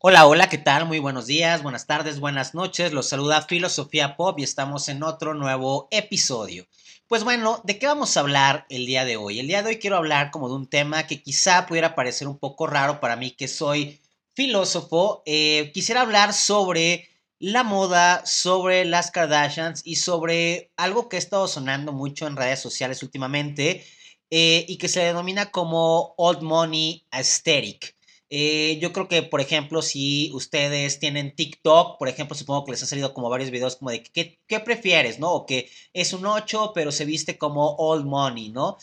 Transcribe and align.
Hola, 0.00 0.28
hola, 0.28 0.48
¿qué 0.48 0.58
tal? 0.58 0.86
Muy 0.86 1.00
buenos 1.00 1.26
días, 1.26 1.64
buenas 1.64 1.88
tardes, 1.88 2.20
buenas 2.20 2.54
noches. 2.54 2.92
Los 2.92 3.08
saluda 3.08 3.42
Filosofía 3.42 4.16
Pop 4.16 4.38
y 4.38 4.44
estamos 4.44 4.88
en 4.88 5.02
otro 5.02 5.34
nuevo 5.34 5.88
episodio. 5.90 6.68
Pues 7.08 7.24
bueno, 7.24 7.60
¿de 7.64 7.80
qué 7.80 7.88
vamos 7.88 8.16
a 8.16 8.20
hablar 8.20 8.64
el 8.68 8.86
día 8.86 9.04
de 9.04 9.16
hoy? 9.16 9.40
El 9.40 9.48
día 9.48 9.60
de 9.60 9.70
hoy 9.70 9.78
quiero 9.80 9.96
hablar 9.96 10.30
como 10.30 10.48
de 10.48 10.54
un 10.54 10.68
tema 10.68 11.08
que 11.08 11.20
quizá 11.20 11.66
pudiera 11.66 11.96
parecer 11.96 12.28
un 12.28 12.38
poco 12.38 12.68
raro 12.68 13.00
para 13.00 13.16
mí 13.16 13.32
que 13.32 13.48
soy 13.48 14.00
filósofo. 14.34 15.24
Eh, 15.26 15.72
quisiera 15.74 16.02
hablar 16.02 16.32
sobre 16.32 17.08
la 17.40 17.64
moda, 17.64 18.24
sobre 18.24 18.84
las 18.84 19.10
Kardashians 19.10 19.82
y 19.84 19.96
sobre 19.96 20.70
algo 20.76 21.08
que 21.08 21.16
ha 21.16 21.18
estado 21.18 21.48
sonando 21.48 21.92
mucho 21.92 22.28
en 22.28 22.36
redes 22.36 22.60
sociales 22.60 23.02
últimamente 23.02 23.84
eh, 24.30 24.64
y 24.68 24.78
que 24.78 24.86
se 24.86 25.00
denomina 25.00 25.50
como 25.50 26.14
Old 26.18 26.42
Money 26.42 27.04
Aesthetic. 27.10 27.97
Eh, 28.30 28.78
yo 28.80 28.92
creo 28.92 29.08
que, 29.08 29.22
por 29.22 29.40
ejemplo, 29.40 29.80
si 29.80 30.30
ustedes 30.34 30.98
tienen 30.98 31.34
TikTok, 31.34 31.98
por 31.98 32.08
ejemplo, 32.08 32.36
supongo 32.36 32.64
que 32.64 32.72
les 32.72 32.82
ha 32.82 32.86
salido 32.86 33.14
como 33.14 33.30
varios 33.30 33.50
videos 33.50 33.76
como 33.76 33.90
de 33.90 34.02
qué, 34.02 34.60
prefieres, 34.60 35.18
¿no? 35.18 35.32
O 35.32 35.46
que 35.46 35.70
es 35.94 36.12
un 36.12 36.26
8, 36.26 36.72
pero 36.74 36.92
se 36.92 37.06
viste 37.06 37.38
como 37.38 37.76
old 37.76 38.04
money, 38.04 38.50
¿no? 38.50 38.76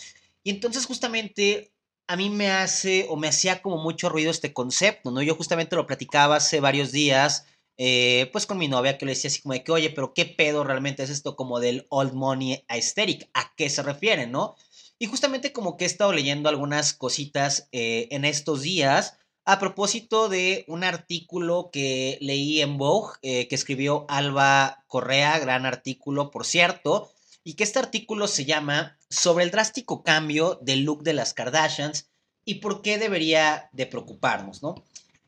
Y 0.44 0.50
entonces 0.50 0.86
justamente 0.86 1.72
a 2.08 2.16
mí 2.16 2.30
me 2.30 2.50
hace 2.52 3.06
o 3.10 3.18
me 3.18 3.28
hacía 3.28 3.62
como 3.62 3.78
mucho 3.78 4.10
ruido 4.10 4.32
este 4.32 4.54
concepto, 4.54 5.12
¿no? 5.12 5.22
Yo 5.22 5.36
justamente 5.36 5.76
lo 5.76 5.88
platicaba 5.88 6.38
hace 6.38 6.60
varios 6.60 6.92
días, 6.92 7.46
eh, 7.78 8.30
pues 8.32 8.46
con 8.48 8.58
mi 8.58 8.68
novia, 8.68 8.98
que 8.98 9.06
le 9.06 9.14
decía 9.14 9.30
así 9.30 9.42
como 9.42 9.54
de 9.54 9.64
que, 9.64 9.72
oye, 9.72 9.90
pero 9.92 10.14
¿qué 10.14 10.26
pedo 10.26 10.64
realmente 10.64 11.04
es 11.04 11.10
esto 11.12 11.36
como 11.36 11.60
del 11.60 11.86
old 11.90 12.14
money 12.14 12.64
aesthetic? 12.68 13.30
¿A 13.34 13.54
qué 13.56 13.70
se 13.70 13.84
refiere, 13.84 14.28
no? 14.28 14.56
Y 14.98 15.08
justamente 15.08 15.52
como 15.52 15.78
que 15.78 15.84
he 15.86 15.88
estado 15.88 16.14
leyendo 16.14 16.50
algunas 16.50 16.94
cositas 16.94 17.68
eh, 17.72 18.08
en 18.12 18.26
estos 18.26 18.62
días 18.62 19.18
a 19.46 19.60
propósito 19.60 20.28
de 20.28 20.66
un 20.68 20.84
artículo 20.84 21.70
que 21.72 22.18
leí 22.20 22.62
en 22.62 22.78
Vogue, 22.78 23.14
eh, 23.22 23.48
que 23.48 23.54
escribió 23.54 24.06
Alba 24.10 24.84
Correa, 24.88 25.38
gran 25.38 25.68
artículo, 25.68 26.32
por 26.32 26.46
cierto, 26.46 27.12
y 27.44 27.54
que 27.54 27.64
este 27.64 27.78
artículo 27.78 28.28
se 28.28 28.46
llama 28.46 28.98
Sobre 29.08 29.44
el 29.44 29.52
drástico 29.52 30.04
cambio 30.04 30.60
del 30.64 30.84
look 30.84 31.04
de 31.04 31.14
las 31.14 31.36
Kardashians 31.36 32.10
y 32.44 32.56
por 32.56 32.82
qué 32.82 32.98
debería 32.98 33.70
de 33.72 33.86
preocuparnos, 33.86 34.64
¿no? 34.64 34.84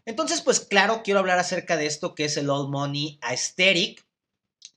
Entonces, 0.06 0.42
pues 0.42 0.62
claro, 0.62 1.04
quiero 1.04 1.20
hablar 1.20 1.38
acerca 1.38 1.78
de 1.78 1.86
esto 1.86 2.16
que 2.16 2.26
es 2.26 2.38
el 2.38 2.50
old 2.50 2.70
money 2.70 3.20
aesthetic, 3.22 4.04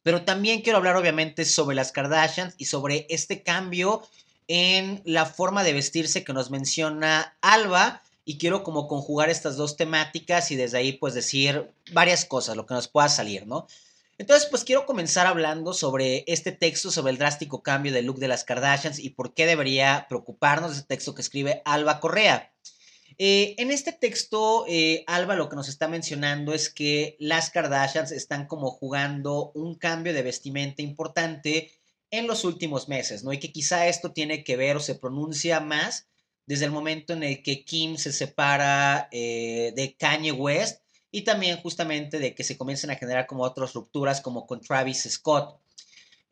pero 0.02 0.24
también 0.24 0.60
quiero 0.60 0.78
hablar 0.78 0.96
obviamente 0.96 1.46
sobre 1.46 1.76
las 1.76 1.92
Kardashians 1.92 2.54
y 2.58 2.66
sobre 2.66 3.06
este 3.08 3.42
cambio 3.42 4.02
en 4.48 5.00
la 5.06 5.24
forma 5.24 5.64
de 5.64 5.72
vestirse 5.72 6.24
que 6.24 6.32
nos 6.34 6.50
menciona 6.50 7.38
Alba 7.40 8.02
y 8.24 8.38
quiero 8.38 8.62
como 8.62 8.86
conjugar 8.86 9.30
estas 9.30 9.56
dos 9.56 9.76
temáticas 9.76 10.50
y 10.50 10.56
desde 10.56 10.78
ahí 10.78 10.92
pues 10.92 11.14
decir 11.14 11.72
varias 11.92 12.24
cosas, 12.24 12.56
lo 12.56 12.66
que 12.66 12.74
nos 12.74 12.88
pueda 12.88 13.08
salir, 13.08 13.46
¿no? 13.46 13.66
Entonces 14.18 14.48
pues 14.50 14.64
quiero 14.64 14.84
comenzar 14.84 15.26
hablando 15.26 15.72
sobre 15.72 16.24
este 16.26 16.52
texto, 16.52 16.90
sobre 16.90 17.12
el 17.12 17.18
drástico 17.18 17.62
cambio 17.62 17.92
del 17.92 18.04
look 18.04 18.18
de 18.18 18.28
las 18.28 18.44
Kardashians 18.44 18.98
y 18.98 19.10
por 19.10 19.32
qué 19.32 19.46
debería 19.46 20.06
preocuparnos 20.08 20.72
ese 20.72 20.82
texto 20.82 21.14
que 21.14 21.22
escribe 21.22 21.62
Alba 21.64 22.00
Correa. 22.00 22.52
Eh, 23.16 23.54
en 23.56 23.70
este 23.70 23.92
texto, 23.92 24.66
eh, 24.68 25.04
Alba 25.06 25.36
lo 25.36 25.48
que 25.48 25.56
nos 25.56 25.68
está 25.68 25.88
mencionando 25.88 26.52
es 26.52 26.68
que 26.68 27.16
las 27.18 27.48
Kardashians 27.48 28.12
están 28.12 28.46
como 28.46 28.70
jugando 28.70 29.52
un 29.54 29.74
cambio 29.74 30.12
de 30.12 30.22
vestimenta 30.22 30.82
importante 30.82 31.72
en 32.10 32.26
los 32.26 32.44
últimos 32.44 32.88
meses, 32.88 33.24
¿no? 33.24 33.32
Y 33.32 33.38
que 33.38 33.52
quizá 33.52 33.86
esto 33.86 34.12
tiene 34.12 34.44
que 34.44 34.56
ver 34.56 34.76
o 34.76 34.80
se 34.80 34.96
pronuncia 34.96 35.60
más 35.60 36.09
desde 36.50 36.64
el 36.64 36.72
momento 36.72 37.12
en 37.12 37.22
el 37.22 37.44
que 37.44 37.64
Kim 37.64 37.96
se 37.96 38.12
separa 38.12 39.08
eh, 39.12 39.72
de 39.76 39.94
Kanye 39.96 40.32
West 40.32 40.82
y 41.12 41.22
también 41.22 41.58
justamente 41.58 42.18
de 42.18 42.34
que 42.34 42.42
se 42.42 42.58
comiencen 42.58 42.90
a 42.90 42.96
generar 42.96 43.28
como 43.28 43.44
otras 43.44 43.72
rupturas 43.72 44.20
como 44.20 44.48
con 44.48 44.60
Travis 44.60 45.08
Scott. 45.08 45.60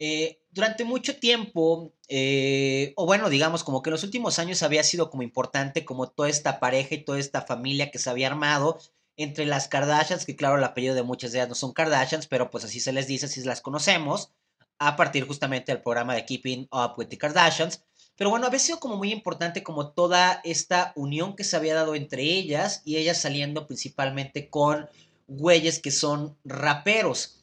Eh, 0.00 0.40
durante 0.50 0.82
mucho 0.82 1.20
tiempo, 1.20 1.92
eh, 2.08 2.94
o 2.96 3.06
bueno, 3.06 3.30
digamos 3.30 3.62
como 3.62 3.80
que 3.80 3.90
en 3.90 3.92
los 3.92 4.02
últimos 4.02 4.40
años 4.40 4.64
había 4.64 4.82
sido 4.82 5.08
como 5.08 5.22
importante 5.22 5.84
como 5.84 6.08
toda 6.08 6.28
esta 6.28 6.58
pareja 6.58 6.96
y 6.96 7.04
toda 7.04 7.20
esta 7.20 7.42
familia 7.42 7.92
que 7.92 8.00
se 8.00 8.10
había 8.10 8.26
armado 8.26 8.76
entre 9.16 9.46
las 9.46 9.68
Kardashians, 9.68 10.26
que 10.26 10.34
claro, 10.34 10.58
el 10.58 10.64
apellido 10.64 10.96
de 10.96 11.04
muchas 11.04 11.30
de 11.30 11.38
ellas 11.38 11.48
no 11.48 11.54
son 11.54 11.72
Kardashians, 11.72 12.26
pero 12.26 12.50
pues 12.50 12.64
así 12.64 12.80
se 12.80 12.92
les 12.92 13.06
dice, 13.06 13.26
así 13.26 13.40
las 13.44 13.60
conocemos, 13.60 14.32
a 14.80 14.96
partir 14.96 15.28
justamente 15.28 15.70
del 15.70 15.80
programa 15.80 16.16
de 16.16 16.24
Keeping 16.24 16.66
Up 16.72 16.94
with 16.96 17.06
the 17.06 17.18
Kardashians. 17.18 17.84
Pero 18.18 18.30
bueno, 18.30 18.46
había 18.46 18.58
sido 18.58 18.80
como 18.80 18.96
muy 18.96 19.12
importante 19.12 19.62
como 19.62 19.90
toda 19.92 20.40
esta 20.42 20.92
unión 20.96 21.36
que 21.36 21.44
se 21.44 21.56
había 21.56 21.74
dado 21.74 21.94
entre 21.94 22.24
ellas 22.24 22.82
y 22.84 22.96
ellas 22.96 23.22
saliendo 23.22 23.68
principalmente 23.68 24.50
con 24.50 24.88
güeyes 25.28 25.78
que 25.78 25.92
son 25.92 26.36
raperos. 26.44 27.36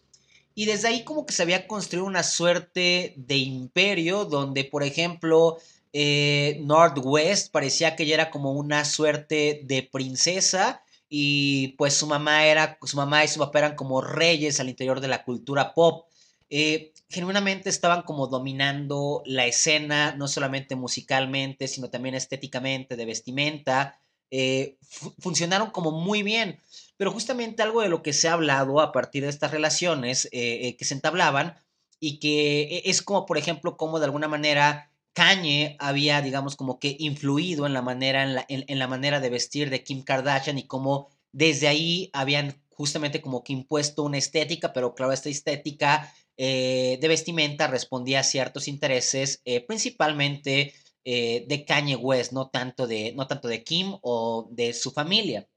Y 0.53 0.65
desde 0.65 0.89
ahí 0.89 1.05
como 1.05 1.25
que 1.25 1.33
se 1.33 1.43
había 1.43 1.65
construido 1.65 2.05
una 2.05 2.23
suerte 2.23 3.13
de 3.15 3.37
imperio 3.37 4.25
donde, 4.25 4.65
por 4.65 4.83
ejemplo, 4.83 5.57
eh, 5.93 6.59
Northwest 6.63 7.53
parecía 7.53 7.95
que 7.95 8.03
ella 8.03 8.15
era 8.15 8.29
como 8.29 8.51
una 8.51 8.83
suerte 8.83 9.61
de 9.63 9.81
princesa 9.83 10.83
y 11.07 11.69
pues 11.77 11.93
su 11.93 12.05
mamá 12.05 12.47
era, 12.47 12.77
su 12.83 12.97
mamá 12.97 13.23
y 13.23 13.29
su 13.29 13.39
papá 13.39 13.59
eran 13.59 13.75
como 13.75 14.01
reyes 14.01 14.59
al 14.59 14.67
interior 14.67 14.99
de 14.99 15.07
la 15.07 15.23
cultura 15.23 15.73
pop. 15.73 16.07
Eh, 16.49 16.93
genuinamente 17.09 17.69
estaban 17.69 18.03
como 18.03 18.27
dominando 18.27 19.23
la 19.25 19.45
escena, 19.45 20.15
no 20.15 20.27
solamente 20.27 20.75
musicalmente, 20.75 21.67
sino 21.67 21.89
también 21.89 22.15
estéticamente, 22.15 22.95
de 22.95 23.05
vestimenta. 23.05 23.99
Eh, 24.31 24.77
funcionaron 25.19 25.71
como 25.71 25.91
muy 25.91 26.23
bien. 26.23 26.59
Pero 26.97 27.11
justamente 27.11 27.63
algo 27.63 27.81
de 27.81 27.89
lo 27.89 28.03
que 28.03 28.13
se 28.13 28.27
ha 28.27 28.33
hablado 28.33 28.79
a 28.79 28.91
partir 28.91 29.23
de 29.23 29.29
estas 29.29 29.51
relaciones 29.51 30.29
eh, 30.31 30.75
que 30.77 30.85
se 30.85 30.93
entablaban 30.93 31.55
y 31.99 32.19
que 32.19 32.61
e, 32.63 32.89
es 32.89 33.01
como, 33.01 33.25
por 33.25 33.37
ejemplo, 33.37 33.77
como 33.77 33.99
de 33.99 34.05
alguna 34.05 34.27
manera 34.27 34.91
Kanye 35.13 35.75
había, 35.79 36.21
digamos, 36.21 36.55
como 36.55 36.79
que 36.79 36.95
influido 36.99 37.65
en 37.65 37.73
la 37.73 37.81
manera, 37.81 38.23
en 38.23 38.35
la, 38.35 38.45
en 38.47 38.79
la 38.79 38.87
manera 38.87 39.19
de 39.19 39.29
vestir 39.29 39.69
de 39.69 39.83
Kim 39.83 40.03
Kardashian 40.03 40.57
y 40.57 40.67
cómo 40.67 41.09
desde 41.31 41.67
ahí 41.67 42.09
habían 42.13 42.55
justamente 42.75 43.21
como 43.21 43.43
que 43.43 43.53
impuesto 43.53 44.03
una 44.03 44.17
estética, 44.17 44.73
pero 44.73 44.95
claro, 44.95 45.13
esta 45.13 45.29
estética 45.29 46.13
eh, 46.37 46.97
de 46.99 47.07
vestimenta 47.07 47.67
respondía 47.67 48.19
a 48.19 48.23
ciertos 48.23 48.67
intereses, 48.67 49.41
eh, 49.45 49.61
principalmente 49.65 50.73
eh, 51.05 51.45
de 51.47 51.65
Kanye 51.65 51.95
West, 51.95 52.33
no 52.33 52.49
tanto 52.49 52.87
de, 52.87 53.13
no 53.15 53.27
tanto 53.27 53.47
de 53.47 53.63
Kim 53.63 53.97
o 54.01 54.49
de 54.51 54.73
su 54.73 54.91
familia. 54.91 55.47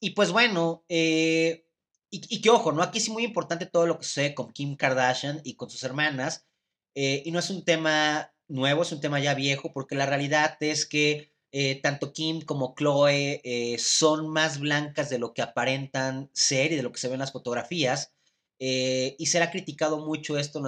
y 0.00 0.10
pues 0.14 0.30
bueno, 0.32 0.84
y, 0.88 2.40
que 2.40 2.50
ojo, 2.50 2.72
¿no? 2.72 2.82
Aquí 2.82 2.98
es 2.98 3.08
muy 3.08 3.24
importante 3.24 3.66
todo 3.66 3.86
lo 3.86 3.98
que 3.98 4.04
sucede 4.04 4.34
con 4.34 4.52
Kim 4.52 4.76
Kardashian 4.76 5.40
y 5.44 5.54
con 5.56 5.70
sus 5.70 5.82
hermanas. 5.84 6.46
y 6.94 7.30
no 7.32 7.38
es 7.40 7.50
un 7.50 7.64
tema 7.64 8.32
nuevo, 8.48 8.82
es 8.82 8.92
un 8.92 9.00
tema 9.00 9.20
ya 9.20 9.34
viejo, 9.34 9.72
porque 9.72 9.96
la 9.96 10.06
realidad 10.06 10.56
es 10.60 10.86
que 10.86 11.32
tanto 11.82 12.12
Kim 12.12 12.42
como 12.42 12.74
Chloe 12.76 13.42
son 13.78 14.28
más 14.28 14.60
blancas 14.60 15.10
de 15.10 15.18
lo 15.18 15.34
que 15.34 15.42
aparentan 15.42 16.30
ser 16.32 16.72
y 16.72 16.76
de 16.76 16.82
lo 16.82 16.92
que 16.92 17.00
se 17.00 17.08
ven 17.08 17.14
en 17.16 17.20
las 17.20 17.32
fotografías. 17.32 18.12
Eh, 18.60 19.14
y 19.18 19.26
se 19.26 19.40
ha 19.40 19.50
criticado 19.50 20.04
mucho 20.04 20.36
esto 20.36 20.62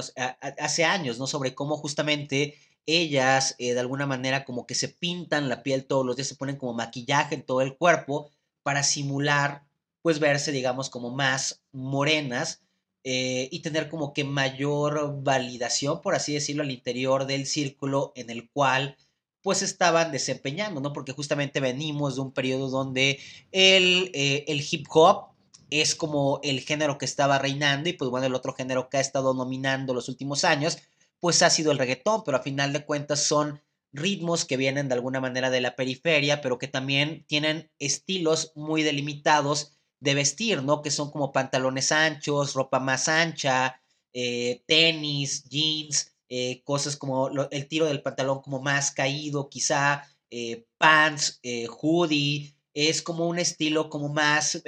hace 0.59 0.85
años, 0.85 1.19
¿no? 1.19 1.27
Sobre 1.27 1.55
cómo 1.55 1.77
justamente 1.77 2.55
ellas 2.87 3.57
eh, 3.59 3.75
de 3.75 3.81
alguna 3.81 4.07
manera 4.07 4.45
como 4.45 4.67
que 4.67 4.75
se 4.75 4.89
pintan 4.89 5.49
la 5.49 5.63
piel 5.63 5.87
todos 5.87 6.07
los 6.07 6.17
días, 6.17 6.29
se 6.29 6.37
ponen 6.37 6.57
como 6.57 6.73
maquillaje 6.73 7.35
en 7.35 7.43
todo 7.43 7.63
el 7.63 7.77
cuerpo 7.77 8.31
para 8.63 8.83
simular, 8.83 9.65
pues 10.03 10.21
verse, 10.21 10.53
digamos, 10.53 10.89
como 10.89 11.11
más 11.11 11.63
morenas 11.73 12.63
eh, 13.03 13.49
y 13.51 13.61
tener 13.61 13.89
como 13.89 14.13
que 14.13 14.25
mayor 14.25 15.23
validación, 15.23 16.01
por 16.01 16.15
así 16.15 16.35
decirlo, 16.35 16.63
al 16.63 16.71
interior 16.71 17.27
del 17.27 17.47
círculo 17.47 18.13
en 18.15 18.31
el 18.31 18.49
cual 18.51 18.97
pues 19.43 19.63
estaban 19.63 20.13
desempeñando, 20.13 20.81
¿no? 20.83 20.93
Porque 20.93 21.13
justamente 21.13 21.61
venimos 21.61 22.17
de 22.17 22.21
un 22.21 22.33
periodo 22.33 22.69
donde 22.69 23.19
el 23.51 24.67
hip 24.71 24.87
hop 24.91 25.30
es 25.71 25.95
como 25.95 26.41
el 26.43 26.61
género 26.61 26.99
que 26.99 27.05
estaba 27.05 27.39
reinando 27.39 27.89
y 27.89 27.95
pues 27.95 28.11
bueno, 28.11 28.27
el 28.27 28.35
otro 28.35 28.53
género 28.53 28.89
que 28.89 28.99
ha 28.99 29.01
estado 29.01 29.35
nominando 29.35 29.95
los 29.95 30.09
últimos 30.09 30.45
años, 30.45 30.79
pues 31.21 31.43
ha 31.43 31.51
sido 31.51 31.73
el 31.73 31.79
reggaetón, 31.79 32.23
pero 32.25 32.37
a 32.37 32.43
final 32.43 32.73
de 32.73 32.85
cuentas 32.85 33.23
son 33.23 33.61
ritmos 33.93 34.45
que 34.45 34.57
vienen 34.57 34.89
de 34.89 34.95
alguna 34.95 35.21
manera 35.21 35.51
de 35.51 35.61
la 35.61 35.77
periferia, 35.77 36.41
pero 36.41 36.59
que 36.59 36.69
también 36.69 37.25
tienen 37.27 37.71
estilos 37.79 38.53
muy 38.55 38.83
delimitados 38.83 39.73
de 40.01 40.15
vestir, 40.15 40.63
¿no? 40.63 40.83
Que 40.83 40.91
son 40.91 41.11
como 41.11 41.33
pantalones 41.33 41.93
anchos, 41.93 42.55
ropa 42.55 42.81
más 42.81 43.09
ancha, 43.09 43.81
eh, 44.13 44.63
tenis, 44.67 45.45
jeans, 45.49 46.13
eh, 46.29 46.63
cosas 46.65 46.97
como 46.97 47.29
el 47.51 47.69
tiro 47.69 47.87
del 47.87 48.03
pantalón 48.03 48.41
como 48.41 48.61
más 48.61 48.93
caído, 48.93 49.49
quizá, 49.51 50.05
eh, 50.31 50.65
pants, 50.79 51.41
hoodie, 51.69 52.55
es 52.73 53.03
como 53.03 53.29
un 53.29 53.39
estilo 53.39 53.91
como 53.91 54.09
más 54.09 54.63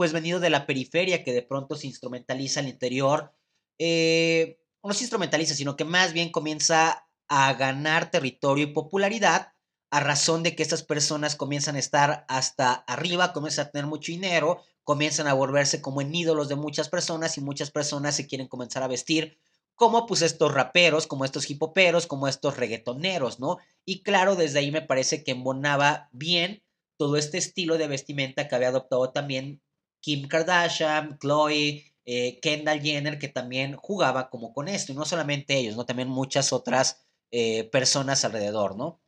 pues 0.00 0.14
venido 0.14 0.40
de 0.40 0.48
la 0.48 0.64
periferia 0.64 1.22
que 1.22 1.34
de 1.34 1.42
pronto 1.42 1.76
se 1.76 1.86
instrumentaliza 1.86 2.60
al 2.60 2.68
interior, 2.68 3.34
eh, 3.78 4.58
no 4.82 4.94
se 4.94 5.04
instrumentaliza, 5.04 5.52
sino 5.52 5.76
que 5.76 5.84
más 5.84 6.14
bien 6.14 6.32
comienza 6.32 7.06
a 7.28 7.52
ganar 7.52 8.10
territorio 8.10 8.64
y 8.64 8.72
popularidad 8.72 9.52
a 9.90 10.00
razón 10.00 10.42
de 10.42 10.56
que 10.56 10.62
estas 10.62 10.82
personas 10.82 11.36
comienzan 11.36 11.76
a 11.76 11.80
estar 11.80 12.24
hasta 12.28 12.72
arriba, 12.72 13.34
comienzan 13.34 13.66
a 13.66 13.70
tener 13.72 13.86
mucho 13.86 14.10
dinero, 14.10 14.62
comienzan 14.84 15.26
a 15.26 15.34
volverse 15.34 15.82
como 15.82 16.00
en 16.00 16.14
ídolos 16.14 16.48
de 16.48 16.56
muchas 16.56 16.88
personas 16.88 17.36
y 17.36 17.42
muchas 17.42 17.70
personas 17.70 18.16
se 18.16 18.26
quieren 18.26 18.48
comenzar 18.48 18.82
a 18.82 18.88
vestir 18.88 19.36
como 19.74 20.06
pues 20.06 20.22
estos 20.22 20.54
raperos, 20.54 21.06
como 21.06 21.26
estos 21.26 21.50
hipoperos, 21.50 22.06
como 22.06 22.26
estos 22.26 22.56
reggaetoneros, 22.56 23.38
¿no? 23.38 23.58
Y 23.84 24.02
claro, 24.02 24.34
desde 24.34 24.60
ahí 24.60 24.70
me 24.70 24.80
parece 24.80 25.22
que 25.24 25.32
embonaba 25.32 26.08
bien 26.10 26.62
todo 26.96 27.18
este 27.18 27.36
estilo 27.36 27.76
de 27.76 27.86
vestimenta 27.86 28.48
que 28.48 28.54
había 28.54 28.68
adoptado 28.68 29.10
también 29.10 29.60
Kim 30.00 30.28
Kardashian, 30.28 31.18
Chloe, 31.18 31.84
eh, 32.04 32.40
Kendall 32.40 32.80
Jenner, 32.80 33.18
que 33.18 33.28
también 33.28 33.76
jugaba 33.76 34.30
como 34.30 34.52
con 34.52 34.68
esto, 34.68 34.92
y 34.92 34.94
no 34.94 35.04
solamente 35.04 35.56
ellos, 35.56 35.76
¿no? 35.76 35.86
También 35.86 36.08
muchas 36.08 36.52
otras 36.52 37.04
eh, 37.30 37.64
personas 37.64 38.24
alrededor, 38.24 38.76
¿no? 38.76 39.00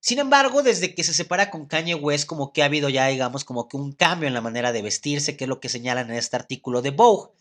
Sin 0.00 0.20
embargo, 0.20 0.62
desde 0.62 0.94
que 0.94 1.02
se 1.02 1.12
separa 1.12 1.50
con 1.50 1.66
Kanye 1.66 1.94
West, 1.96 2.26
como 2.26 2.52
que 2.52 2.62
ha 2.62 2.66
habido 2.66 2.88
ya, 2.88 3.08
digamos, 3.08 3.44
como 3.44 3.68
que 3.68 3.76
un 3.76 3.92
cambio 3.92 4.28
en 4.28 4.34
la 4.34 4.40
manera 4.40 4.72
de 4.72 4.82
vestirse, 4.82 5.36
que 5.36 5.44
es 5.44 5.48
lo 5.48 5.60
que 5.60 5.68
señalan 5.68 6.10
en 6.10 6.16
este 6.16 6.36
artículo 6.36 6.82
de 6.82 6.90
Vogue. 6.90 7.32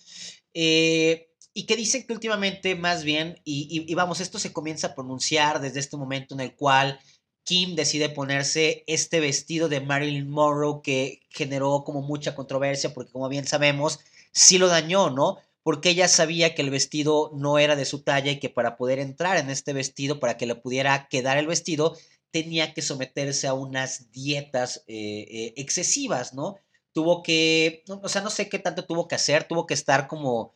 Eh, 0.54 1.30
y 1.54 1.66
que 1.66 1.76
dicen 1.76 2.06
que 2.06 2.14
últimamente 2.14 2.76
más 2.76 3.04
bien, 3.04 3.42
y, 3.44 3.94
vamos, 3.96 4.20
esto 4.20 4.38
se 4.38 4.54
comienza 4.54 4.88
a 4.88 4.96
pronunciar 4.96 5.60
desde 5.60 5.80
este 5.80 5.98
momento 5.98 6.36
en 6.36 6.42
el 6.42 6.56
cual 6.56 7.00
Kim 7.48 7.76
decide 7.76 8.10
ponerse 8.10 8.84
este 8.88 9.22
vestido 9.22 9.70
de 9.70 9.80
Marilyn 9.80 10.30
Monroe 10.30 10.82
que 10.84 11.22
generó 11.30 11.86
como 11.86 12.02
mucha 12.02 12.36
controversia 12.36 12.94
porque 12.94 13.14
como 13.14 13.30
bien 13.30 13.48
sabemos, 13.48 14.02
sí 14.34 14.58
lo 14.58 14.68
dañó, 14.68 15.12
¿no? 15.12 15.38
Porque 15.64 15.92
ella 15.92 16.10
sabía 16.10 16.54
que 16.54 16.62
el 16.62 16.72
vestido 16.72 17.32
no 17.36 17.58
era 17.58 17.78
de 17.78 17.86
su 17.86 18.02
talla 18.02 18.32
y 18.32 18.40
que 18.42 18.50
para 18.50 18.76
poder 18.76 19.00
entrar 19.00 19.38
en 19.38 19.50
este 19.50 19.72
vestido, 19.72 20.20
para 20.20 20.36
que 20.36 20.46
le 20.46 20.56
pudiera 20.56 21.08
quedar 21.08 21.38
el 21.38 21.48
vestido, 21.48 21.96
tenía 22.32 22.74
que 22.74 22.82
someterse 22.82 23.48
a 23.48 23.54
unas 23.54 24.12
dietas 24.12 24.84
eh, 24.88 25.26
eh, 25.30 25.54
excesivas, 25.56 26.34
¿no? 26.34 26.58
Tuvo 26.92 27.24
que, 27.24 27.86
o 27.88 28.10
sea, 28.10 28.22
no 28.22 28.30
sé 28.30 28.50
qué 28.50 28.60
tanto 28.60 28.84
tuvo 28.84 29.08
que 29.08 29.16
hacer, 29.16 29.46
tuvo 29.46 29.66
que 29.66 29.74
estar 29.74 30.10
como 30.10 30.54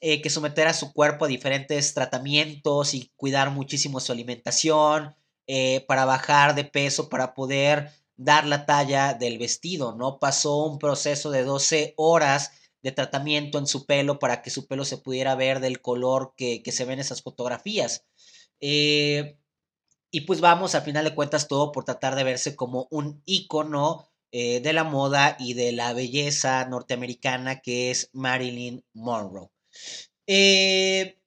eh, 0.00 0.22
que 0.22 0.30
someter 0.30 0.68
a 0.68 0.72
su 0.74 0.92
cuerpo 0.92 1.24
a 1.24 1.28
diferentes 1.28 1.94
tratamientos 1.94 2.94
y 2.94 3.10
cuidar 3.16 3.50
muchísimo 3.50 3.98
su 3.98 4.12
alimentación 4.12 5.17
eh, 5.48 5.84
para 5.88 6.04
bajar 6.04 6.54
de 6.54 6.64
peso, 6.64 7.08
para 7.08 7.34
poder 7.34 7.90
dar 8.16 8.46
la 8.46 8.66
talla 8.66 9.14
del 9.14 9.38
vestido, 9.38 9.96
¿no? 9.96 10.20
Pasó 10.20 10.64
un 10.66 10.78
proceso 10.78 11.30
de 11.30 11.42
12 11.42 11.94
horas 11.96 12.52
de 12.82 12.92
tratamiento 12.92 13.58
en 13.58 13.66
su 13.66 13.84
pelo 13.86 14.20
para 14.20 14.42
que 14.42 14.50
su 14.50 14.68
pelo 14.68 14.84
se 14.84 14.98
pudiera 14.98 15.34
ver 15.34 15.58
del 15.58 15.80
color 15.80 16.34
que, 16.36 16.62
se 16.70 16.84
ve 16.84 16.92
en 16.92 17.00
esas 17.00 17.22
fotografías. 17.22 18.04
Eh, 18.60 19.36
y 20.12 20.20
pues 20.22 20.40
vamos, 20.40 20.76
al 20.76 20.82
final 20.82 21.04
de 21.04 21.14
cuentas, 21.14 21.48
todo 21.48 21.72
por 21.72 21.84
tratar 21.84 22.14
de 22.14 22.24
verse 22.24 22.54
como 22.54 22.86
un 22.90 23.22
ícono 23.26 24.08
de 24.30 24.72
la 24.74 24.84
moda 24.84 25.36
y 25.38 25.54
de 25.54 25.72
la 25.72 25.94
belleza 25.94 26.66
norteamericana 26.66 27.60
que 27.60 27.90
es 27.90 28.10
Marilyn 28.12 28.84
Monroe. 28.92 29.48
Eh, 30.26 31.18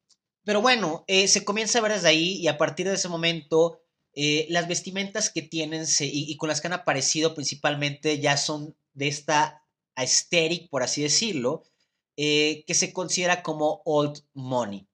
pero 0.43 0.61
bueno, 0.61 1.03
eh, 1.07 1.27
se 1.27 1.43
comienza 1.43 1.79
a 1.79 1.81
ver 1.81 1.93
desde 1.93 2.09
ahí 2.09 2.33
y 2.37 2.47
a 2.47 2.57
partir 2.57 2.87
de 2.87 2.95
ese 2.95 3.09
momento 3.09 3.81
eh, 4.13 4.45
las 4.49 4.67
vestimentas 4.67 5.29
que 5.29 5.41
tienen 5.41 5.85
y, 5.99 6.35
con 6.37 6.49
las 6.49 6.61
que 6.61 6.67
han 6.67 6.73
aparecido 6.73 7.33
principalmente 7.33 8.19
ya 8.19 8.37
son 8.37 8.75
de 8.93 9.07
esta 9.07 9.63
aesthetic, 9.95 10.69
por 10.69 10.83
así 10.83 11.01
decirlo, 11.01 11.63
que 12.15 12.73
se 12.73 12.93
considera 12.93 13.41
como 13.41 13.81
old 13.83 14.23
money. 14.33 14.87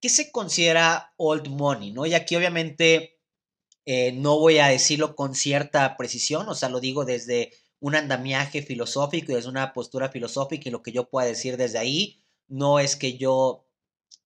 ¿Qué 0.00 0.08
se 0.08 0.30
considera 0.30 1.12
old 1.16 1.48
money? 1.48 1.92
¿no? 1.92 2.06
Y 2.06 2.14
aquí 2.14 2.36
obviamente 2.36 3.18
no 4.14 4.38
voy 4.38 4.58
a 4.58 4.68
decirlo 4.68 5.16
con 5.16 5.34
cierta 5.34 5.96
precisión, 5.96 6.48
o 6.48 6.54
sea, 6.54 6.68
lo 6.68 6.78
digo 6.78 7.04
desde 7.04 7.52
un 7.80 7.94
andamiaje 7.94 8.62
filosófico 8.62 9.32
y 9.32 9.34
desde 9.34 9.48
una 9.48 9.72
postura 9.72 10.10
filosófica 10.10 10.68
y 10.68 10.72
lo 10.72 10.82
que 10.82 10.92
yo 10.92 11.08
pueda 11.08 11.26
decir 11.26 11.56
desde 11.56 11.78
ahí 11.78 12.22
no 12.46 12.78
es 12.78 12.96
que 12.96 13.16
yo 13.16 13.64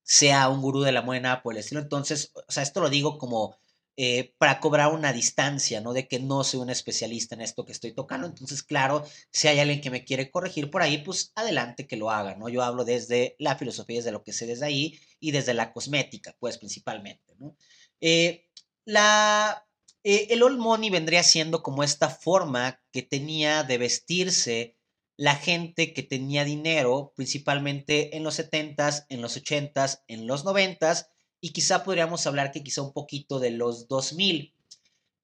sea 0.03 0.49
un 0.49 0.61
gurú 0.61 0.83
de 0.83 0.93
la 0.93 1.03
moda 1.03 1.21
nada 1.21 1.43
por 1.43 1.55
el 1.55 1.61
estilo. 1.61 1.81
Entonces, 1.81 2.33
o 2.35 2.53
sea, 2.53 2.63
esto 2.63 2.81
lo 2.81 2.91
digo 2.91 3.17
como 3.19 3.57
eh, 3.97 4.35
para 4.39 4.59
cobrar 4.59 4.93
una 4.93 5.13
distancia, 5.13 5.81
¿no? 5.81 5.93
De 5.93 6.09
que 6.09 6.19
no 6.19 6.43
soy 6.43 6.61
un 6.61 6.71
especialista 6.71 7.35
en 7.35 7.43
esto 7.43 7.65
que 7.65 7.73
estoy 7.73 7.93
tocando. 7.93 8.27
Entonces, 8.27 8.63
claro, 8.63 9.05
si 9.31 9.49
hay 9.49 9.61
alguien 9.61 9.81
que 9.81 9.91
me 9.91 10.05
quiere 10.05 10.31
corregir 10.31 10.71
por 10.71 10.83
ahí, 10.83 10.99
pues 10.99 11.33
adelante 11.37 11.87
que 11.87 11.97
lo 11.97 12.11
haga, 12.11 12.35
¿no? 12.35 12.49
Yo 12.49 12.63
hablo 12.63 12.85
desde 12.85 13.37
la 13.39 13.57
filosofía, 13.57 13.99
desde 13.99 14.13
lo 14.13 14.25
que 14.25 14.33
sé 14.33 14.47
desde 14.47 14.67
ahí 14.67 14.99
y 15.21 15.31
desde 15.31 15.55
la 15.55 15.73
cosmética, 15.73 16.37
pues 16.41 16.59
principalmente, 16.59 17.35
¿no? 17.39 17.57
Eh, 18.01 18.49
la, 18.85 19.67
eh, 20.03 20.27
el 20.31 20.43
old 20.43 20.59
money 20.59 20.91
vendría 20.91 21.23
siendo 21.23 21.63
como 21.63 21.83
esta 21.83 22.11
forma 22.11 22.83
que 22.93 23.03
tenía 23.03 23.63
de 23.63 23.79
vestirse 23.79 24.77
la 25.17 25.37
gente 25.37 25.93
que 25.95 26.03
tenía 26.03 26.45
dinero, 26.45 27.13
principalmente 27.15 28.17
en 28.17 28.25
los 28.25 28.39
70s, 28.39 29.07
en 29.09 29.23
los 29.23 29.37
80s, 29.37 30.03
en 30.09 30.27
los 30.27 30.45
90s, 30.45 31.07
y 31.45 31.51
quizá 31.51 31.85
podríamos 31.85 32.27
hablar 32.27 32.53
que 32.53 32.63
quizá 32.63 32.81
un 32.81 32.95
poquito 32.95 33.39
de 33.39 33.51
los 33.51 33.87
2000, 33.87 34.55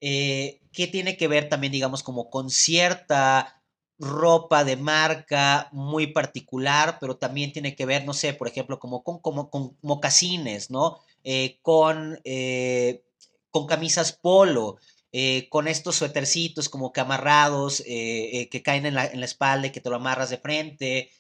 eh, 0.03 0.61
que 0.71 0.87
tiene 0.87 1.17
que 1.17 1.29
ver 1.29 1.49
también, 1.49 1.73
digamos, 1.73 2.03
como 2.03 2.29
con 2.29 2.51
cierta 2.51 3.63
ropa 3.99 4.63
de 4.65 4.77
marca 4.77 5.71
muy 5.73 6.09
particular, 6.09 6.99
pero 7.01 7.17
también 7.17 7.55
tiene 7.55 7.75
que 7.75 7.87
ver, 7.87 8.05
no 8.05 8.13
sé, 8.13 8.35
por 8.35 8.49
ejemplo, 8.49 8.79
como 8.79 9.03
con, 9.03 9.21
como, 9.21 9.49
con 9.49 9.79
mocasines, 9.81 10.71
¿no? 10.71 10.99
Eh, 11.25 11.59
con, 11.63 12.21
eh, 12.25 13.03
con 13.51 13.67
camisas 13.67 14.13
polo, 14.13 14.77
eh, 15.13 15.49
con 15.49 15.69
estos 15.69 15.97
suétercitos 15.97 16.69
como 16.69 16.93
que 16.93 17.01
amarrados, 17.01 17.83
que 17.83 18.63
caen 18.63 18.85
en 18.85 18.95
la, 18.95 19.07
espalda 19.07 19.69
y 19.69 19.73
que 19.73 19.81
te 19.81 19.89
lo 19.89 19.97
amarras 19.97 20.29
de 20.29 20.37
frente. 20.37 21.11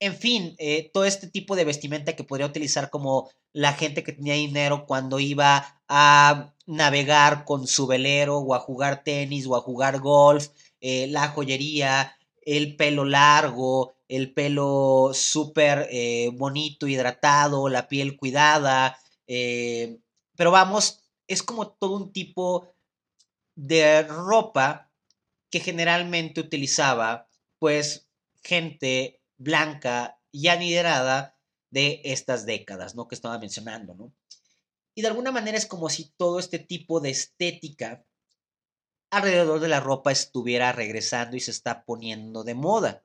En 0.00 0.14
fin, 0.14 0.56
todo 0.92 1.04
este 1.04 1.26
tipo 1.26 1.56
de 1.56 1.64
vestimenta 1.64 2.14
que 2.14 2.24
podría 2.24 2.46
utilizar 2.46 2.90
como 2.90 3.30
la 3.52 3.72
gente 3.72 4.02
que 4.02 4.12
tenía 4.12 4.34
dinero 4.34 4.86
cuando 4.86 5.18
iba 5.18 5.80
a 5.88 6.54
navegar 6.66 7.44
con 7.44 7.66
su 7.66 7.86
velero 7.86 8.38
o 8.38 8.54
a 8.54 8.60
jugar 8.60 9.02
tenis 9.04 9.46
o 9.46 9.56
a 9.56 9.60
jugar 9.60 10.00
golf, 10.00 10.48
la 10.80 11.28
joyería, 11.28 12.16
el 12.42 12.76
pelo 12.76 13.04
largo, 13.04 13.94
el 14.08 14.32
pelo 14.34 15.12
súper 15.14 15.88
bonito, 16.34 16.86
hidratado, 16.86 17.68
la 17.68 17.88
piel 17.88 18.16
cuidada. 18.16 18.98
pero 19.26 20.50
vamos, 20.50 21.00
es 21.26 21.42
como 21.42 21.68
todo 21.68 21.96
un 21.96 22.12
tipo 22.12 22.74
de 23.54 24.02
ropa 24.02 24.90
que 25.50 25.60
generalmente 25.60 26.40
utilizaba 26.40 27.28
pues 27.58 28.06
gente 28.42 29.15
blanca 29.38 30.20
y 30.32 30.48
aniderada 30.48 31.36
de 31.70 32.00
estas 32.04 32.46
décadas, 32.46 32.94
¿no? 32.94 33.08
Que 33.08 33.14
estaba 33.14 33.38
mencionando, 33.38 33.94
¿no? 33.94 34.12
Y 34.94 35.02
de 35.02 35.08
alguna 35.08 35.30
manera 35.30 35.58
es 35.58 35.66
como 35.66 35.90
si 35.90 36.12
todo 36.16 36.38
este 36.38 36.58
tipo 36.58 37.00
de 37.00 37.10
estética 37.10 38.04
alrededor 39.10 39.60
de 39.60 39.68
la 39.68 39.80
ropa 39.80 40.10
estuviera 40.10 40.72
regresando 40.72 41.36
y 41.36 41.40
se 41.40 41.50
está 41.50 41.84
poniendo 41.84 42.44
de 42.44 42.54
moda. 42.54 43.02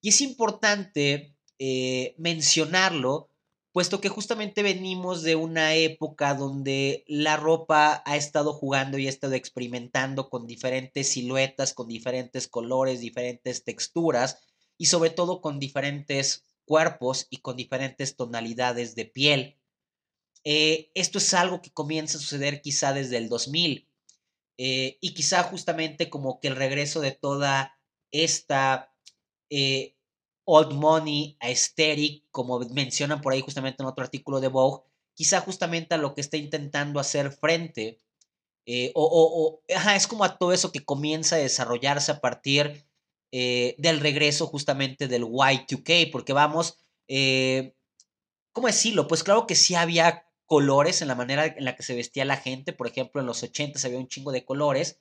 Y 0.00 0.10
es 0.10 0.20
importante 0.20 1.34
eh, 1.58 2.14
mencionarlo 2.18 3.30
puesto 3.74 4.00
que 4.00 4.08
justamente 4.08 4.62
venimos 4.62 5.22
de 5.22 5.34
una 5.34 5.74
época 5.74 6.34
donde 6.34 7.04
la 7.08 7.36
ropa 7.36 8.04
ha 8.06 8.16
estado 8.16 8.52
jugando 8.52 8.98
y 8.98 9.08
ha 9.08 9.10
estado 9.10 9.34
experimentando 9.34 10.30
con 10.30 10.46
diferentes 10.46 11.08
siluetas, 11.08 11.74
con 11.74 11.88
diferentes 11.88 12.46
colores, 12.46 13.00
diferentes 13.00 13.64
texturas 13.64 14.38
y 14.78 14.86
sobre 14.86 15.10
todo 15.10 15.40
con 15.40 15.58
diferentes 15.58 16.44
cuerpos 16.64 17.26
y 17.30 17.38
con 17.38 17.56
diferentes 17.56 18.16
tonalidades 18.16 18.94
de 18.94 19.04
piel. 19.04 19.58
Eh, 20.44 20.90
esto 20.94 21.18
es 21.18 21.34
algo 21.34 21.62
que 21.62 21.72
comienza 21.72 22.18
a 22.18 22.20
suceder 22.20 22.60
quizá 22.60 22.92
desde 22.92 23.16
el 23.16 23.28
2000 23.28 23.88
eh, 24.58 24.98
y 25.00 25.14
quizá 25.14 25.42
justamente 25.42 26.10
como 26.10 26.40
que 26.40 26.48
el 26.48 26.56
regreso 26.56 27.00
de 27.00 27.12
toda 27.12 27.78
esta 28.12 28.94
eh, 29.50 29.96
old 30.44 30.72
money, 30.74 31.36
aesthetic, 31.40 32.24
como 32.30 32.60
mencionan 32.60 33.20
por 33.20 33.32
ahí 33.32 33.40
justamente 33.40 33.82
en 33.82 33.88
otro 33.88 34.04
artículo 34.04 34.40
de 34.40 34.48
Vogue, 34.48 34.84
quizá 35.14 35.40
justamente 35.40 35.94
a 35.94 35.98
lo 35.98 36.14
que 36.14 36.20
está 36.20 36.36
intentando 36.36 37.00
hacer 37.00 37.32
frente, 37.32 37.98
eh, 38.66 38.92
o, 38.94 39.60
es 39.66 40.06
como 40.06 40.24
a 40.24 40.38
todo 40.38 40.52
eso 40.52 40.72
que 40.72 40.84
comienza 40.84 41.36
a 41.36 41.40
desarrollarse 41.40 42.12
a 42.12 42.20
partir 42.20 42.86
eh, 43.36 43.74
del 43.78 43.98
regreso 43.98 44.46
justamente 44.46 45.08
del 45.08 45.24
Y2K, 45.24 46.12
porque 46.12 46.32
vamos, 46.32 46.78
eh, 47.08 47.74
¿cómo 48.52 48.68
decirlo? 48.68 49.08
Pues 49.08 49.24
claro 49.24 49.48
que 49.48 49.56
sí 49.56 49.74
había 49.74 50.28
colores 50.46 51.02
en 51.02 51.08
la 51.08 51.16
manera 51.16 51.46
en 51.46 51.64
la 51.64 51.74
que 51.74 51.82
se 51.82 51.96
vestía 51.96 52.24
la 52.24 52.36
gente, 52.36 52.72
por 52.72 52.86
ejemplo, 52.86 53.20
en 53.20 53.26
los 53.26 53.42
80 53.42 53.80
había 53.84 53.98
un 53.98 54.06
chingo 54.06 54.30
de 54.30 54.44
colores, 54.44 55.00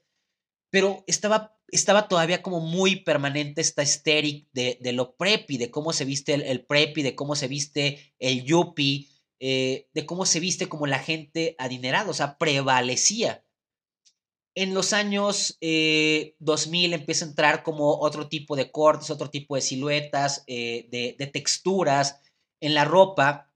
pero 0.72 1.04
estaba, 1.06 1.56
estaba 1.68 2.08
todavía 2.08 2.42
como 2.42 2.60
muy 2.60 3.04
permanente 3.04 3.62
esta 3.62 3.84
estéril 3.84 4.50
de, 4.52 4.80
de, 4.82 4.94
lo 4.94 5.16
preppy, 5.16 5.60
de 5.60 5.70
cómo 5.70 5.94
se 5.94 6.04
viste 6.04 6.34
el, 6.34 6.42
el, 6.42 6.66
preppy, 6.66 7.04
de 7.04 7.14
cómo 7.14 7.36
se 7.36 7.48
viste 7.48 8.16
el 8.18 8.46
yuppie, 8.46 9.10
eh, 9.40 9.90
de 9.94 10.06
cómo 10.08 10.26
se 10.26 10.40
viste 10.40 10.68
como 10.68 10.88
la 10.88 10.98
gente 10.98 11.56
adinerada, 11.60 12.10
o 12.10 12.16
sea, 12.16 12.40
prevalecía. 12.40 13.43
En 14.56 14.74
los 14.74 14.94
años 14.94 15.58
2000 15.60 16.94
empieza 16.94 17.26
a 17.26 17.30
entrar 17.30 17.64
como 17.64 18.00
otro 18.00 18.28
tipo 18.28 18.56
de 18.56 18.72
cortes, 18.72 19.10
otro 19.10 19.30
tipo 19.30 19.56
de 19.56 19.62
siluetas, 19.62 20.46
de, 20.46 21.16
de 21.18 21.28
texturas 21.28 22.22
en 22.62 22.76
la 22.76 22.86
ropa, 22.86 23.52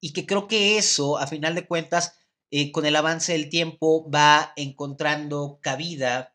y 0.00 0.12
que 0.12 0.26
creo 0.26 0.48
que 0.48 0.78
eso, 0.78 1.18
a 1.18 1.26
final 1.26 1.54
de 1.54 1.66
cuentas, 1.66 2.14
eh, 2.50 2.72
con 2.72 2.86
el 2.86 2.96
avance 2.96 3.32
del 3.32 3.48
tiempo 3.48 4.10
va 4.10 4.52
encontrando 4.56 5.60
cabida 5.62 6.34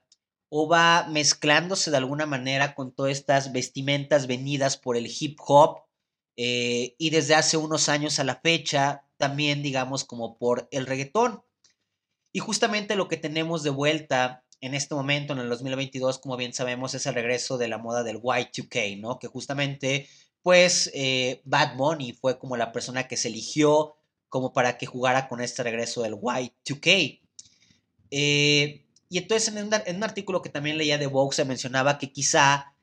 o 0.49 0.67
va 0.69 1.07
mezclándose 1.09 1.91
de 1.91 1.97
alguna 1.97 2.25
manera 2.25 2.75
con 2.75 2.93
todas 2.93 3.11
estas 3.11 3.51
vestimentas 3.51 4.27
venidas 4.27 4.77
por 4.77 4.95
el 4.95 5.07
hip 5.07 5.37
hop 5.45 5.81
eh, 6.37 6.95
y 6.97 7.09
desde 7.09 7.35
hace 7.35 7.57
unos 7.57 7.89
años 7.89 8.19
a 8.19 8.23
la 8.23 8.35
fecha 8.35 9.05
también 9.17 9.61
digamos 9.63 10.05
como 10.05 10.37
por 10.37 10.69
el 10.71 10.85
reggaetón. 10.85 11.43
Y 12.35 12.39
justamente 12.39 12.97
lo 12.97 13.07
que 13.07 13.15
tenemos 13.15 13.63
de 13.63 13.69
vuelta 13.69 14.43
en 14.59 14.73
este 14.73 14.93
momento, 14.93 15.31
en 15.31 15.39
el 15.39 15.47
2022, 15.47 16.19
como 16.19 16.35
bien 16.35 16.51
sabemos, 16.51 16.93
es 16.93 17.05
el 17.05 17.15
regreso 17.15 17.57
de 17.57 17.69
la 17.69 17.77
moda 17.77 18.03
del 18.03 18.21
Y2K, 18.21 18.99
¿no? 18.99 19.19
Que 19.19 19.27
justamente, 19.27 20.09
pues, 20.41 20.91
eh, 20.93 21.41
Bad 21.45 21.77
Bunny 21.77 22.11
fue 22.11 22.37
como 22.37 22.57
la 22.57 22.73
persona 22.73 23.07
que 23.07 23.15
se 23.15 23.29
eligió 23.29 23.95
como 24.27 24.51
para 24.51 24.77
que 24.77 24.85
jugara 24.85 25.29
con 25.29 25.39
este 25.39 25.63
regreso 25.63 26.03
del 26.03 26.15
Y2K. 26.15 27.21
Eh, 28.11 28.85
y 29.07 29.17
entonces 29.17 29.55
en 29.55 29.95
un, 29.95 30.03
artículo 30.03 30.41
que 30.41 30.49
también 30.49 30.77
leía 30.77 30.97
de 30.97 31.07
Vogue 31.07 31.33
se 31.33 31.45
mencionaba 31.45 31.97
que 31.97 32.11
quizá 32.11 32.75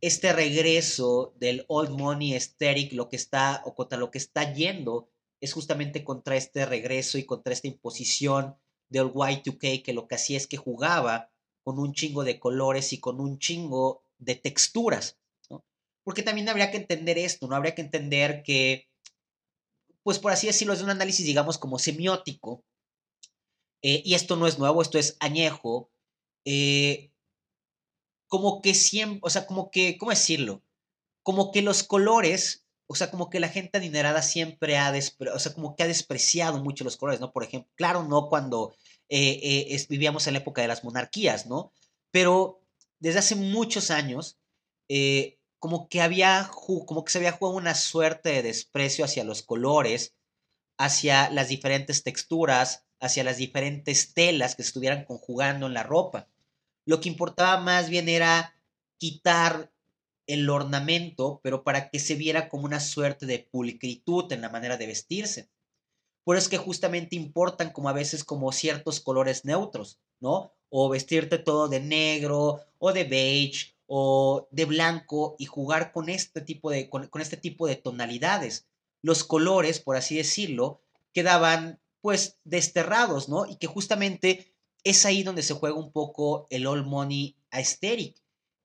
este 0.00 0.32
regreso 0.32 1.34
del 1.38 1.66
old 1.68 1.90
money 1.90 2.32
aesthetic, 2.32 2.94
lo 2.94 3.10
que 3.10 3.16
está, 3.16 3.60
o 3.66 3.74
contra 3.74 3.98
lo 3.98 4.10
que 4.10 4.16
está 4.16 4.54
yendo, 4.54 5.10
es 5.42 5.52
justamente 5.52 6.02
contra 6.02 6.36
este 6.36 6.64
regreso 6.64 7.18
y 7.18 7.26
contra 7.26 7.52
esta 7.52 7.68
imposición 7.68 8.56
del 8.88 9.12
Y2K, 9.12 9.82
que 9.82 9.92
lo 9.92 10.06
que 10.06 10.14
hacía 10.14 10.36
es 10.36 10.46
que 10.46 10.56
jugaba 10.56 11.30
con 11.62 11.78
un 11.78 11.92
chingo 11.92 12.24
de 12.24 12.38
colores 12.38 12.92
y 12.92 13.00
con 13.00 13.20
un 13.20 13.38
chingo 13.38 14.02
de 14.18 14.36
texturas. 14.36 15.18
Porque 16.04 16.22
también 16.22 16.48
habría 16.48 16.70
que 16.70 16.76
entender 16.76 17.18
esto, 17.18 17.48
¿no? 17.48 17.56
Habría 17.56 17.74
que 17.74 17.82
entender 17.82 18.42
que 18.44 18.86
pues 20.06 20.20
por 20.20 20.30
así 20.30 20.46
decirlo, 20.46 20.72
es 20.72 20.82
un 20.82 20.90
análisis, 20.90 21.26
digamos, 21.26 21.58
como 21.58 21.80
semiótico. 21.80 22.64
Eh, 23.82 24.02
y 24.04 24.14
esto 24.14 24.36
no 24.36 24.46
es 24.46 24.56
nuevo, 24.56 24.80
esto 24.80 25.00
es 25.00 25.16
añejo. 25.18 25.90
Eh, 26.44 27.10
como 28.28 28.62
que 28.62 28.72
siempre, 28.72 29.18
o 29.24 29.30
sea, 29.30 29.48
como 29.48 29.68
que, 29.72 29.98
¿cómo 29.98 30.12
decirlo? 30.12 30.62
Como 31.24 31.50
que 31.50 31.60
los 31.60 31.82
colores, 31.82 32.65
o 32.86 32.94
sea, 32.94 33.10
como 33.10 33.30
que 33.30 33.40
la 33.40 33.48
gente 33.48 33.78
adinerada 33.78 34.22
siempre 34.22 34.78
ha, 34.78 34.92
o 35.34 35.38
sea, 35.38 35.54
como 35.54 35.74
que 35.74 35.82
ha 35.82 35.86
despreciado 35.86 36.62
mucho 36.62 36.84
los 36.84 36.96
colores, 36.96 37.20
¿no? 37.20 37.32
Por 37.32 37.44
ejemplo, 37.44 37.70
claro, 37.74 38.04
no 38.04 38.28
cuando 38.28 38.74
eh, 39.08 39.86
vivíamos 39.88 40.26
en 40.26 40.34
la 40.34 40.40
época 40.40 40.62
de 40.62 40.68
las 40.68 40.84
monarquías, 40.84 41.46
¿no? 41.46 41.72
Pero 42.10 42.60
desde 42.98 43.18
hace 43.18 43.34
muchos 43.34 43.90
años, 43.90 44.38
como 45.58 45.88
que 45.88 46.00
había, 46.00 46.48
como 46.52 47.04
que 47.04 47.12
se 47.12 47.18
había 47.18 47.32
jugado 47.32 47.56
una 47.56 47.74
suerte 47.74 48.30
de 48.30 48.42
desprecio 48.42 49.04
hacia 49.04 49.24
los 49.24 49.42
colores, 49.42 50.14
hacia 50.78 51.30
las 51.30 51.48
diferentes 51.48 52.02
texturas, 52.02 52.86
hacia 53.00 53.24
las 53.24 53.36
diferentes 53.38 54.14
telas 54.14 54.54
que 54.54 54.62
se 54.62 54.68
estuvieran 54.68 55.04
conjugando 55.04 55.66
en 55.66 55.74
la 55.74 55.82
ropa. 55.82 56.28
Lo 56.84 57.00
que 57.00 57.08
importaba 57.08 57.60
más 57.60 57.88
bien 57.90 58.08
era 58.08 58.54
quitar 58.98 59.72
el 60.26 60.48
ornamento, 60.50 61.40
pero 61.42 61.62
para 61.62 61.90
que 61.90 61.98
se 61.98 62.14
viera 62.14 62.48
como 62.48 62.64
una 62.64 62.80
suerte 62.80 63.26
de 63.26 63.38
pulcritud 63.38 64.32
en 64.32 64.40
la 64.40 64.48
manera 64.48 64.76
de 64.76 64.86
vestirse. 64.86 65.48
Por 66.24 66.36
eso 66.36 66.46
es 66.46 66.48
que 66.48 66.58
justamente 66.58 67.14
importan 67.14 67.70
como 67.70 67.88
a 67.88 67.92
veces 67.92 68.24
como 68.24 68.50
ciertos 68.50 69.00
colores 69.00 69.44
neutros, 69.44 70.00
¿no? 70.18 70.52
O 70.68 70.88
vestirte 70.88 71.38
todo 71.38 71.68
de 71.68 71.80
negro 71.80 72.60
o 72.78 72.92
de 72.92 73.04
beige 73.04 73.76
o 73.86 74.48
de 74.50 74.64
blanco 74.64 75.36
y 75.38 75.46
jugar 75.46 75.92
con 75.92 76.08
este 76.08 76.40
tipo 76.40 76.70
de, 76.70 76.90
con, 76.90 77.08
este 77.20 77.36
tipo 77.36 77.68
de 77.68 77.76
tonalidades. 77.76 78.66
Los 79.02 79.22
colores, 79.22 79.78
por 79.78 79.96
así 79.96 80.16
decirlo, 80.16 80.80
quedaban 81.12 81.80
pues 82.00 82.38
desterrados, 82.44 83.28
¿no? 83.28 83.46
Y 83.46 83.56
que 83.56 83.68
justamente 83.68 84.52
es 84.82 85.06
ahí 85.06 85.22
donde 85.22 85.42
se 85.42 85.54
juega 85.54 85.76
un 85.76 85.92
poco 85.92 86.46
el 86.50 86.66
all 86.66 86.84
money 86.84 87.36
aesthetic. 87.50 88.16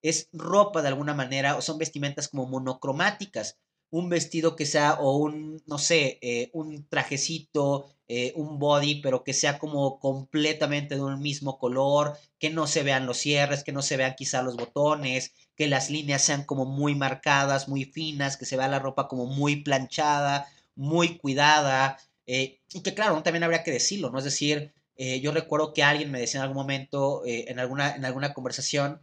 Es 0.01 0.29
ropa 0.34 0.81
de 0.81 0.89
alguna 0.89 1.13
manera 1.13 1.55
o 1.58 1.62
son 1.62 1.77
vestimentas 1.77 2.27
como 2.27 2.48
monocromáticas 2.48 3.58
un 3.91 4.10
vestido 4.10 4.55
que 4.55 4.65
sea, 4.65 4.93
o 4.96 5.17
un, 5.17 5.62
no 5.67 5.77
sé, 5.77 6.17
eh, 6.22 6.50
un 6.53 6.88
trajecito, 6.88 7.93
eh, 8.08 8.31
un 8.36 8.58
body, 8.58 9.01
pero 9.01 9.24
que 9.24 9.34
sea 9.34 9.60
como 9.60 10.00
completamente 10.00 10.96
de 10.96 11.01
un 11.01 11.22
mismo 11.22 11.60
color, 11.60 12.17
que 12.39 12.50
no 12.50 12.67
se 12.67 12.84
vean 12.84 13.05
los 13.05 13.17
cierres, 13.17 13.63
que 13.63 13.74
no 13.74 13.81
se 13.81 13.98
vean 13.98 14.15
quizá 14.15 14.41
los 14.41 14.55
botones, 14.55 15.34
que 15.55 15.67
las 15.67 15.89
líneas 15.89 16.22
sean 16.24 16.46
como 16.46 16.65
muy 16.65 16.96
marcadas, 16.96 17.67
muy 17.67 17.86
finas, 17.86 18.38
que 18.38 18.46
se 18.46 18.58
vea 18.58 18.70
la 18.70 18.79
ropa 18.79 19.08
como 19.10 19.25
muy 19.25 19.58
planchada, 19.58 20.48
muy 20.75 21.17
cuidada, 21.17 21.98
eh, 22.27 22.62
y 22.74 22.81
que 22.81 22.93
claro, 22.93 23.22
también 23.24 23.43
habría 23.43 23.63
que 23.63 23.72
decirlo, 23.72 24.10
¿no? 24.10 24.20
Es 24.20 24.25
decir, 24.25 24.74
yo 25.22 25.31
recuerdo 25.31 25.74
que 25.74 25.81
alguien 25.81 26.12
me 26.12 26.20
decía 26.20 26.39
en 26.39 26.43
algún 26.43 26.58
momento, 26.58 27.24
en, 27.25 27.58
alguna, 27.58 27.96
en 27.96 28.05
alguna 28.05 28.34
conversación, 28.36 29.01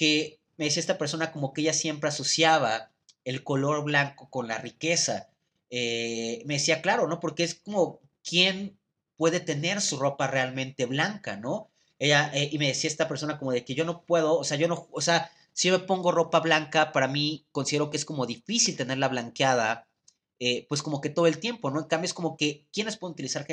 que 0.00 0.40
me 0.56 0.64
decía 0.64 0.80
esta 0.80 0.96
persona 0.96 1.30
como 1.30 1.52
que 1.52 1.60
ella 1.60 1.74
siempre 1.74 2.08
asociaba 2.08 2.90
el 3.26 3.44
color 3.44 3.84
blanco 3.84 4.30
con 4.30 4.48
la 4.48 4.56
riqueza. 4.56 5.28
Eh, 5.68 6.42
me 6.46 6.54
decía, 6.54 6.80
claro, 6.80 7.06
¿no? 7.06 7.20
Porque 7.20 7.44
es 7.44 7.56
como, 7.56 8.00
¿quién 8.24 8.78
puede 9.18 9.40
tener 9.40 9.82
su 9.82 9.98
ropa 9.98 10.26
realmente 10.26 10.86
blanca, 10.86 11.36
¿no? 11.36 11.68
Ella, 11.98 12.30
eh, 12.32 12.48
y 12.50 12.56
me 12.56 12.68
decía 12.68 12.88
esta 12.88 13.08
persona 13.08 13.38
como 13.38 13.52
de 13.52 13.62
que 13.62 13.74
yo 13.74 13.84
no 13.84 14.06
puedo, 14.06 14.38
o 14.38 14.44
sea, 14.44 14.56
yo 14.56 14.68
no, 14.68 14.88
o 14.90 15.02
sea, 15.02 15.30
si 15.52 15.68
yo 15.68 15.78
me 15.78 15.84
pongo 15.84 16.12
ropa 16.12 16.40
blanca, 16.40 16.92
para 16.92 17.06
mí 17.06 17.44
considero 17.52 17.90
que 17.90 17.98
es 17.98 18.06
como 18.06 18.24
difícil 18.24 18.78
tenerla 18.78 19.08
blanqueada, 19.08 19.86
eh, 20.38 20.64
pues 20.70 20.82
como 20.82 21.02
que 21.02 21.10
todo 21.10 21.26
el 21.26 21.40
tiempo, 21.40 21.70
¿no? 21.70 21.80
En 21.80 21.88
cambio 21.88 22.06
es 22.06 22.14
como 22.14 22.38
que, 22.38 22.64
¿quiénes 22.72 22.96
pueden 22.96 23.12
utilizar 23.12 23.46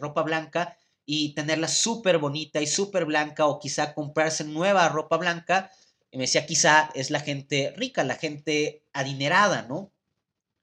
ropa 0.00 0.22
blanca 0.22 0.76
y 1.06 1.32
tenerla 1.34 1.68
súper 1.68 2.18
bonita 2.18 2.60
y 2.60 2.66
súper 2.66 3.04
blanca 3.04 3.46
o 3.46 3.60
quizá 3.60 3.94
comprarse 3.94 4.42
nueva 4.42 4.88
ropa 4.88 5.16
blanca? 5.16 5.70
Y 6.12 6.18
me 6.18 6.24
decía, 6.24 6.46
quizá 6.46 6.90
es 6.94 7.10
la 7.10 7.20
gente 7.20 7.72
rica, 7.76 8.04
la 8.04 8.16
gente 8.16 8.84
adinerada, 8.92 9.62
¿no? 9.62 9.90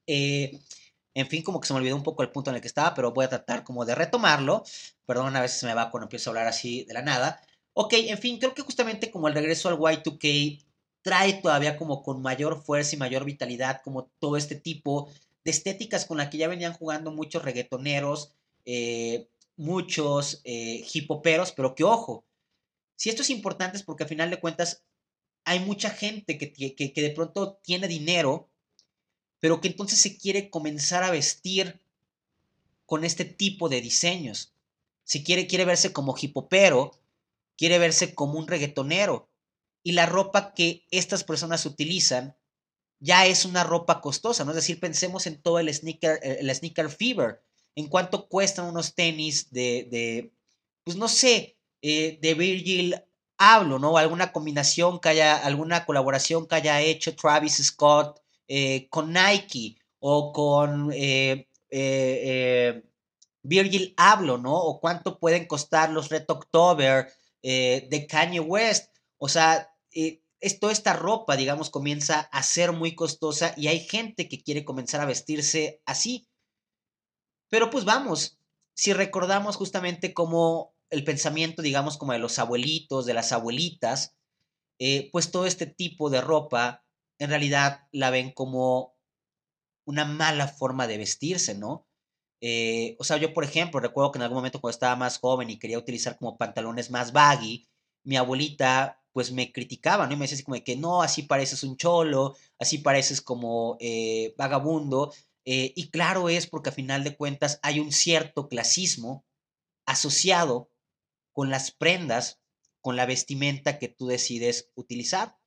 Eh, 0.05 0.59
en 1.15 1.27
fin, 1.27 1.43
como 1.43 1.59
que 1.59 1.67
se 1.67 1.73
me 1.73 1.79
olvidó 1.79 1.95
un 1.95 2.03
poco 2.03 2.21
el 2.23 2.31
punto 2.31 2.51
en 2.51 2.55
el 2.55 2.61
que 2.61 2.67
estaba, 2.67 2.93
pero 2.93 3.11
voy 3.11 3.25
a 3.25 3.29
tratar 3.29 3.63
como 3.63 3.83
de 3.83 3.95
retomarlo. 3.95 4.63
Perdón, 5.05 5.35
a 5.35 5.41
veces 5.41 5.63
me 5.63 5.73
va 5.73 5.89
cuando 5.89 6.05
empiezo 6.05 6.29
a 6.29 6.31
hablar 6.31 6.47
así 6.47 6.85
de 6.85 6.93
la 6.93 7.01
nada. 7.01 7.41
Ok, 7.73 7.93
en 7.93 8.17
fin, 8.19 8.37
creo 8.39 8.53
que 8.53 8.61
justamente 8.61 9.09
como 9.11 9.27
el 9.27 9.33
regreso 9.33 9.69
al 9.69 9.77
Y2K 9.77 10.63
trae 11.01 11.33
todavía 11.33 11.77
como 11.77 12.03
con 12.03 12.21
mayor 12.21 12.61
fuerza 12.63 12.95
y 12.95 12.99
mayor 12.99 13.25
vitalidad 13.25 13.81
como 13.83 14.11
todo 14.19 14.37
este 14.37 14.55
tipo 14.55 15.09
de 15.43 15.51
estéticas 15.51 16.05
con 16.05 16.17
la 16.17 16.29
que 16.29 16.37
ya 16.37 16.47
venían 16.47 16.73
jugando 16.73 17.11
muchos 17.11 17.43
reggaetoneros, 17.43 18.33
eh, 18.65 19.29
muchos 19.55 20.41
eh, 20.43 20.85
hipoperos, 20.93 21.51
pero 21.53 21.73
que 21.73 21.83
ojo, 21.83 22.25
si 22.95 23.09
esto 23.09 23.21
es 23.23 23.29
importante 23.29 23.77
es 23.77 23.83
porque 23.83 24.03
al 24.03 24.09
final 24.09 24.29
de 24.29 24.39
cuentas 24.39 24.83
hay 25.49 25.59
mucha 25.61 25.89
gente 25.89 26.37
que, 26.37 27.01
de 27.01 27.09
pronto 27.09 27.59
tiene 27.63 27.87
dinero, 27.87 28.51
pero 29.39 29.59
que 29.59 29.69
entonces 29.69 29.99
se 29.99 30.15
quiere 30.15 30.51
comenzar 30.51 31.03
a 31.03 31.09
vestir 31.09 31.79
con 32.85 33.03
este 33.03 33.25
tipo 33.25 33.67
de 33.67 33.81
diseños. 33.81 34.53
Si 35.05 35.23
quiere, 35.23 35.47
quiere 35.47 35.65
verse 35.65 35.91
como 35.91 36.15
hipopero, 36.21 36.91
quiere 37.57 37.79
verse 37.79 38.13
como 38.13 38.37
un 38.37 38.47
reggaetonero. 38.47 39.27
Y 39.81 39.93
la 39.93 40.05
ropa 40.05 40.53
que 40.53 40.85
estas 40.91 41.23
personas 41.23 41.65
utilizan 41.65 42.35
ya 42.99 43.25
es 43.25 43.43
una 43.43 43.63
ropa 43.63 44.01
costosa, 44.01 44.45
¿no? 44.45 44.51
Es 44.51 44.57
decir, 44.57 44.79
pensemos 44.79 45.25
en 45.25 45.41
todo 45.41 45.57
el 45.57 45.73
sneaker, 45.73 46.19
el 46.21 46.53
sneaker 46.53 46.91
fever. 46.91 47.41
En 47.75 47.87
cuánto 47.87 48.29
cuestan 48.29 48.65
unos 48.65 48.93
tenis 48.93 49.49
de, 49.49 49.87
de 49.89 50.31
pues 50.83 50.95
no 50.95 51.07
sé, 51.07 51.57
eh, 51.81 52.19
de 52.21 52.33
Virgil 52.35 53.01
hablo, 53.39 53.79
¿no? 53.79 53.97
Alguna 53.97 54.31
combinación 54.31 54.99
que 54.99 55.09
haya, 55.09 55.37
alguna 55.37 55.85
colaboración 55.85 56.45
que 56.45 56.55
haya 56.55 56.81
hecho 56.81 57.15
Travis 57.15 57.63
Scott 57.63 58.21
eh, 58.47 58.87
con 58.89 59.13
Nike 59.13 59.77
o 59.99 60.33
con 60.33 60.91
eh, 60.93 61.47
eh, 61.69 62.83
Virgil 63.41 63.93
Abloh, 63.97 64.37
¿no? 64.37 64.55
O 64.55 64.79
cuánto 64.81 65.17
pueden 65.17 65.47
costar 65.47 65.89
los 65.89 66.09
Red 66.09 66.25
October 66.27 67.11
de 67.41 68.07
Kanye 68.09 68.41
West. 68.41 68.93
O 69.17 69.29
sea, 69.29 69.73
toda 70.59 70.73
esta 70.73 70.93
ropa, 70.93 71.37
digamos, 71.37 71.69
comienza 71.69 72.19
a 72.33 72.43
ser 72.43 72.73
muy 72.73 72.95
costosa 72.95 73.53
y 73.55 73.67
hay 73.67 73.79
gente 73.79 74.27
que 74.27 74.43
quiere 74.43 74.65
comenzar 74.65 74.99
a 74.99 75.05
vestirse 75.05 75.81
así. 75.85 76.27
Pero 77.49 77.69
pues 77.69 77.85
vamos, 77.85 78.37
si 78.73 78.91
recordamos 78.91 79.55
justamente 79.55 80.13
cómo 80.13 80.73
el 80.89 81.03
pensamiento, 81.03 81.61
digamos, 81.61 81.97
como 81.97 82.13
de 82.13 82.19
los 82.19 82.39
abuelitos, 82.39 83.05
de 83.05 83.13
las 83.13 83.31
abuelitas, 83.31 84.15
eh, 84.79 85.09
pues 85.11 85.31
todo 85.31 85.45
este 85.45 85.65
tipo 85.67 86.09
de 86.09 86.21
ropa 86.21 86.83
en 87.19 87.29
realidad 87.29 87.87
la 87.91 88.09
ven 88.09 88.31
como 88.31 88.95
una 89.85 90.05
mala 90.05 90.47
forma 90.47 90.87
de 90.87 90.97
vestirse, 90.97 91.55
¿no? 91.55 91.85
Eh, 92.41 92.95
o 92.99 93.03
sea, 93.03 93.17
yo, 93.17 93.33
por 93.33 93.43
ejemplo, 93.43 93.79
recuerdo 93.81 94.11
que 94.11 94.19
en 94.19 94.23
algún 94.23 94.37
momento 94.37 94.61
cuando 94.61 94.73
estaba 94.73 94.95
más 94.95 95.19
joven 95.19 95.49
y 95.49 95.59
quería 95.59 95.77
utilizar 95.77 96.17
como 96.17 96.37
pantalones 96.37 96.89
más 96.89 97.11
baggy, 97.11 97.67
mi 98.03 98.15
abuelita 98.15 99.01
pues 99.11 99.31
me 99.31 99.51
criticaba, 99.51 100.07
¿no? 100.07 100.13
Y 100.13 100.15
me 100.15 100.23
decía 100.23 100.35
así 100.35 100.43
como 100.43 100.63
que 100.63 100.77
no, 100.77 101.01
así 101.01 101.23
pareces 101.23 101.63
un 101.63 101.75
cholo, 101.75 102.35
así 102.57 102.77
pareces 102.77 103.21
como 103.21 103.77
eh, 103.79 104.33
vagabundo. 104.37 105.13
Y 105.51 105.89
claro 105.89 106.29
es 106.29 106.45
porque 106.45 106.69
a 106.69 106.71
final 106.71 107.03
de 107.03 107.17
cuentas 107.17 107.59
hay 107.63 107.79
un 107.79 107.91
cierto 107.91 108.47
clasismo 108.47 109.25
asociado 109.87 110.69
con 111.39 111.49
las 111.49 111.71
prendas, 111.71 112.41
con 112.81 112.97
la 112.97 113.05
vestimenta 113.05 113.79
que 113.79 113.87
tú 113.87 114.07
decides 114.07 114.73
utilizar. 114.75 115.37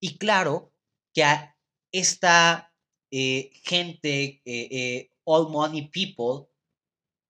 Y 0.00 0.16
claro 0.16 0.72
que 1.12 1.24
a 1.24 1.58
esta 1.90 2.72
eh, 3.10 3.50
gente, 3.64 4.40
all 5.24 5.48
money 5.50 5.88
people, 5.88 6.48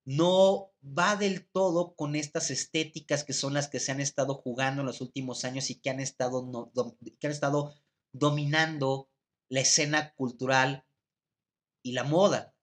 no 0.04 0.75
va 0.84 1.16
del 1.16 1.49
todo 1.49 1.94
con 1.94 2.14
estas 2.14 2.50
estéticas 2.50 3.25
que 3.25 3.32
son 3.32 3.54
las 3.54 3.68
que 3.68 3.80
se 3.80 3.90
han 3.90 4.02
estado 4.02 4.34
jugando 4.34 4.82
en 4.82 4.87
los 4.87 5.00
últimos 5.00 5.46
años 5.46 5.70
y 5.70 5.80
que 5.80 5.88
han 5.88 5.99
estado, 5.99 6.70
que 7.18 7.26
han 7.26 7.32
estado 7.32 7.75
dominando 8.12 9.08
la 9.49 9.61
escena 9.61 10.12
cultural 10.12 10.84
y 11.82 11.92
la 11.92 12.04
moda. 12.04 12.54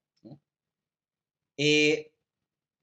Eh, 1.58 2.14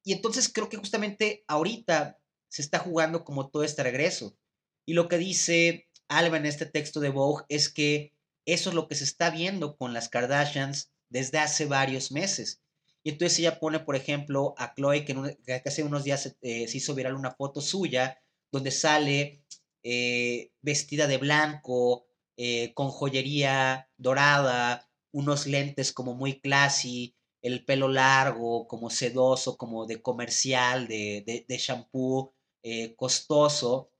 y 0.02 0.12
entonces 0.12 0.52
creo 0.52 0.68
que 0.68 0.76
justamente 0.76 1.44
ahorita 1.46 2.17
se 2.48 2.62
está 2.62 2.78
jugando 2.78 3.24
como 3.24 3.50
todo 3.50 3.64
este 3.64 3.82
regreso. 3.82 4.36
Y 4.86 4.94
lo 4.94 5.08
que 5.08 5.18
dice 5.18 5.88
Alba 6.08 6.38
en 6.38 6.46
este 6.46 6.66
texto 6.66 7.00
de 7.00 7.10
Vogue 7.10 7.44
es 7.48 7.68
que 7.68 8.14
eso 8.46 8.70
es 8.70 8.74
lo 8.74 8.88
que 8.88 8.94
se 8.94 9.04
está 9.04 9.30
viendo 9.30 9.76
con 9.76 9.92
las 9.92 10.08
Kardashians 10.08 10.90
desde 11.10 11.38
hace 11.38 11.66
varios 11.66 12.10
meses. 12.10 12.62
Y 13.04 13.10
entonces 13.10 13.38
ella 13.38 13.60
pone, 13.60 13.80
por 13.80 13.96
ejemplo, 13.96 14.54
a 14.56 14.74
Chloe, 14.74 15.04
que, 15.04 15.62
hace 15.64 15.82
unos 15.82 16.04
días 16.04 16.36
eh, 16.40 16.66
se 16.66 16.76
hizo 16.76 16.94
viral 16.94 17.14
una 17.14 17.30
foto 17.32 17.60
suya, 17.60 18.18
donde 18.50 18.70
sale 18.70 19.44
eh, 19.82 20.50
vestida 20.62 21.06
de 21.06 21.18
blanco, 21.18 22.06
eh, 22.36 22.72
con 22.74 22.88
joyería 22.88 23.90
dorada, 23.96 24.90
unos 25.12 25.46
lentes 25.46 25.92
como 25.92 26.14
muy 26.14 26.40
classy, 26.40 27.14
el 27.42 27.64
pelo 27.64 27.88
largo, 27.88 28.66
como 28.66 28.90
sedoso, 28.90 29.56
como 29.56 29.86
de 29.86 30.00
comercial, 30.00 30.88
de, 30.88 31.22
de, 31.26 31.44
de 31.46 31.58
shampoo 31.58 32.34
costoso. 32.96 33.90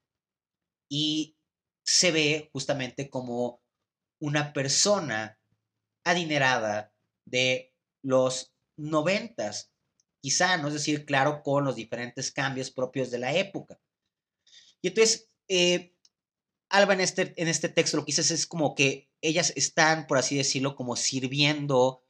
Y 0.91 1.37
se 1.85 2.11
ve 2.11 2.51
justamente 2.53 3.09
como 3.09 3.63
una 4.21 4.53
persona 4.53 5.39
adinerada 6.05 6.93
de 7.25 7.73
los 8.03 8.53
noventas, 8.77 9.71
quizá, 10.21 10.57
¿no? 10.57 10.69
Es 10.69 10.75
decir, 10.75 11.05
claro, 11.05 11.43
con 11.43 11.65
los 11.65 11.77
diferentes 11.77 12.33
cambios 12.33 12.71
propios 12.71 13.11
de 13.11 13.19
la 13.19 13.35
época. 13.35 13.81
Y 14.81 14.89
entonces, 14.89 15.29
eh, 15.49 15.95
Alba 16.71 16.95
en 16.95 17.01
este, 17.01 17.35
en 17.41 17.49
este 17.49 17.69
texto 17.69 17.97
lo 17.97 18.05
que 18.05 18.13
dice 18.13 18.35
es 18.35 18.47
como 18.47 18.75
que 18.75 19.09
ellas 19.23 19.53
están, 19.57 20.07
por 20.07 20.19
así 20.19 20.37
decirlo, 20.37 20.77
como 20.77 20.97
sirviendo 20.97 22.05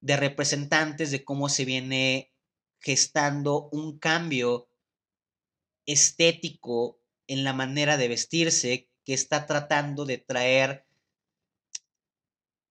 de 0.00 0.16
representantes 0.16 1.10
de 1.10 1.24
cómo 1.24 1.48
se 1.48 1.64
viene 1.64 2.32
gestando 2.80 3.68
un 3.70 3.98
cambio 3.98 4.67
estético 5.88 7.00
en 7.26 7.44
la 7.44 7.54
manera 7.54 7.96
de 7.96 8.08
vestirse 8.08 8.90
que 9.04 9.14
está 9.14 9.46
tratando 9.46 10.04
de 10.04 10.18
traer 10.18 10.86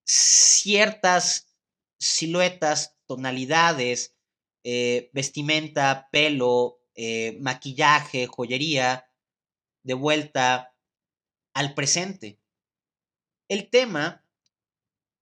ciertas 0.06 1.56
siluetas 2.00 2.96
tonalidades, 3.08 4.16
eh, 4.64 5.10
vestimenta, 5.14 6.10
pelo, 6.12 6.80
eh, 6.94 7.38
maquillaje, 7.42 8.28
joyería, 8.28 9.10
de 9.84 9.94
vuelta 9.96 10.76
al 11.54 11.74
presente. 11.74 12.40
El 13.48 13.70
tema 13.70 14.24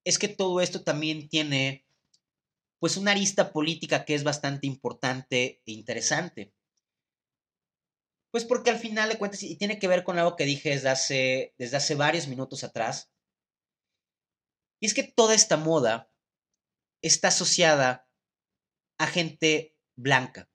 es 0.04 0.20
que 0.20 0.28
todo 0.28 0.60
esto 0.60 0.84
también 0.84 1.30
tiene 1.30 1.86
pues 2.80 2.98
una 2.98 3.12
arista 3.12 3.54
política 3.54 4.04
que 4.04 4.16
es 4.16 4.24
bastante 4.24 4.68
importante 4.68 5.62
e 5.66 5.72
interesante. 5.72 6.55
Pues 8.36 8.44
porque 8.44 8.70
al 8.70 8.80
final 8.80 9.08
de 9.08 9.18
cuentas, 9.18 9.44
y 9.44 9.56
tiene 9.56 9.80
que 9.80 9.88
ver 9.88 10.04
con 10.04 10.20
algo 10.20 10.36
que 10.36 10.44
dije 10.44 10.72
desde 10.72 10.90
hace, 10.90 11.56
desde 11.58 11.78
hace 11.78 11.96
varios 11.96 12.28
minutos 12.28 12.66
atrás, 12.66 13.10
y 14.82 14.88
es 14.88 14.94
que 14.94 15.04
toda 15.04 15.34
esta 15.34 15.56
moda 15.56 16.12
está 17.02 17.30
asociada 17.30 18.10
a 18.98 19.08
gente 19.08 19.78
blanca. 19.96 20.50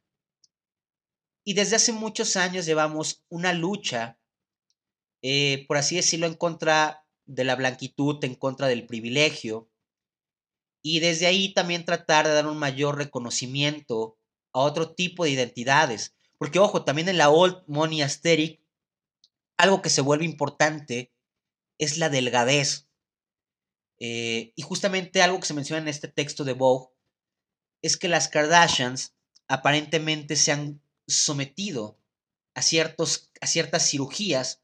Y 1.42 1.54
desde 1.54 1.76
hace 1.76 1.94
muchos 1.94 2.36
años 2.36 2.66
llevamos 2.66 3.24
una 3.30 3.54
lucha, 3.54 4.20
eh, 5.22 5.64
por 5.66 5.78
así 5.78 5.96
decirlo, 5.96 6.26
en 6.26 6.34
contra 6.34 7.06
de 7.24 7.44
la 7.44 7.56
blanquitud, 7.56 8.22
en 8.26 8.34
contra 8.34 8.66
del 8.66 8.86
privilegio. 8.86 9.70
Y 10.82 11.00
desde 11.00 11.24
ahí 11.24 11.54
también 11.54 11.86
tratar 11.86 12.26
de 12.26 12.34
dar 12.34 12.46
un 12.46 12.58
mayor 12.58 12.98
reconocimiento 12.98 14.18
a 14.52 14.60
otro 14.60 14.94
tipo 14.94 15.24
de 15.24 15.30
identidades. 15.30 16.14
Porque, 16.40 16.58
ojo, 16.58 16.84
también 16.84 17.06
en 17.10 17.18
la 17.18 17.28
Old 17.28 17.64
Money 17.66 18.00
Aesthetic, 18.00 18.62
algo 19.58 19.82
que 19.82 19.90
se 19.90 20.00
vuelve 20.00 20.24
importante 20.24 21.12
es 21.78 21.98
la 21.98 22.08
delgadez. 22.08 22.88
Eh, 23.98 24.54
y 24.56 24.62
justamente 24.62 25.20
algo 25.20 25.38
que 25.38 25.46
se 25.46 25.52
menciona 25.52 25.82
en 25.82 25.88
este 25.88 26.08
texto 26.08 26.44
de 26.44 26.54
Vogue 26.54 26.94
es 27.82 27.98
que 27.98 28.08
las 28.08 28.28
Kardashians 28.28 29.14
aparentemente 29.48 30.34
se 30.34 30.52
han 30.52 30.80
sometido 31.06 31.98
a, 32.54 32.62
ciertos, 32.62 33.30
a 33.42 33.46
ciertas 33.46 33.86
cirugías 33.90 34.62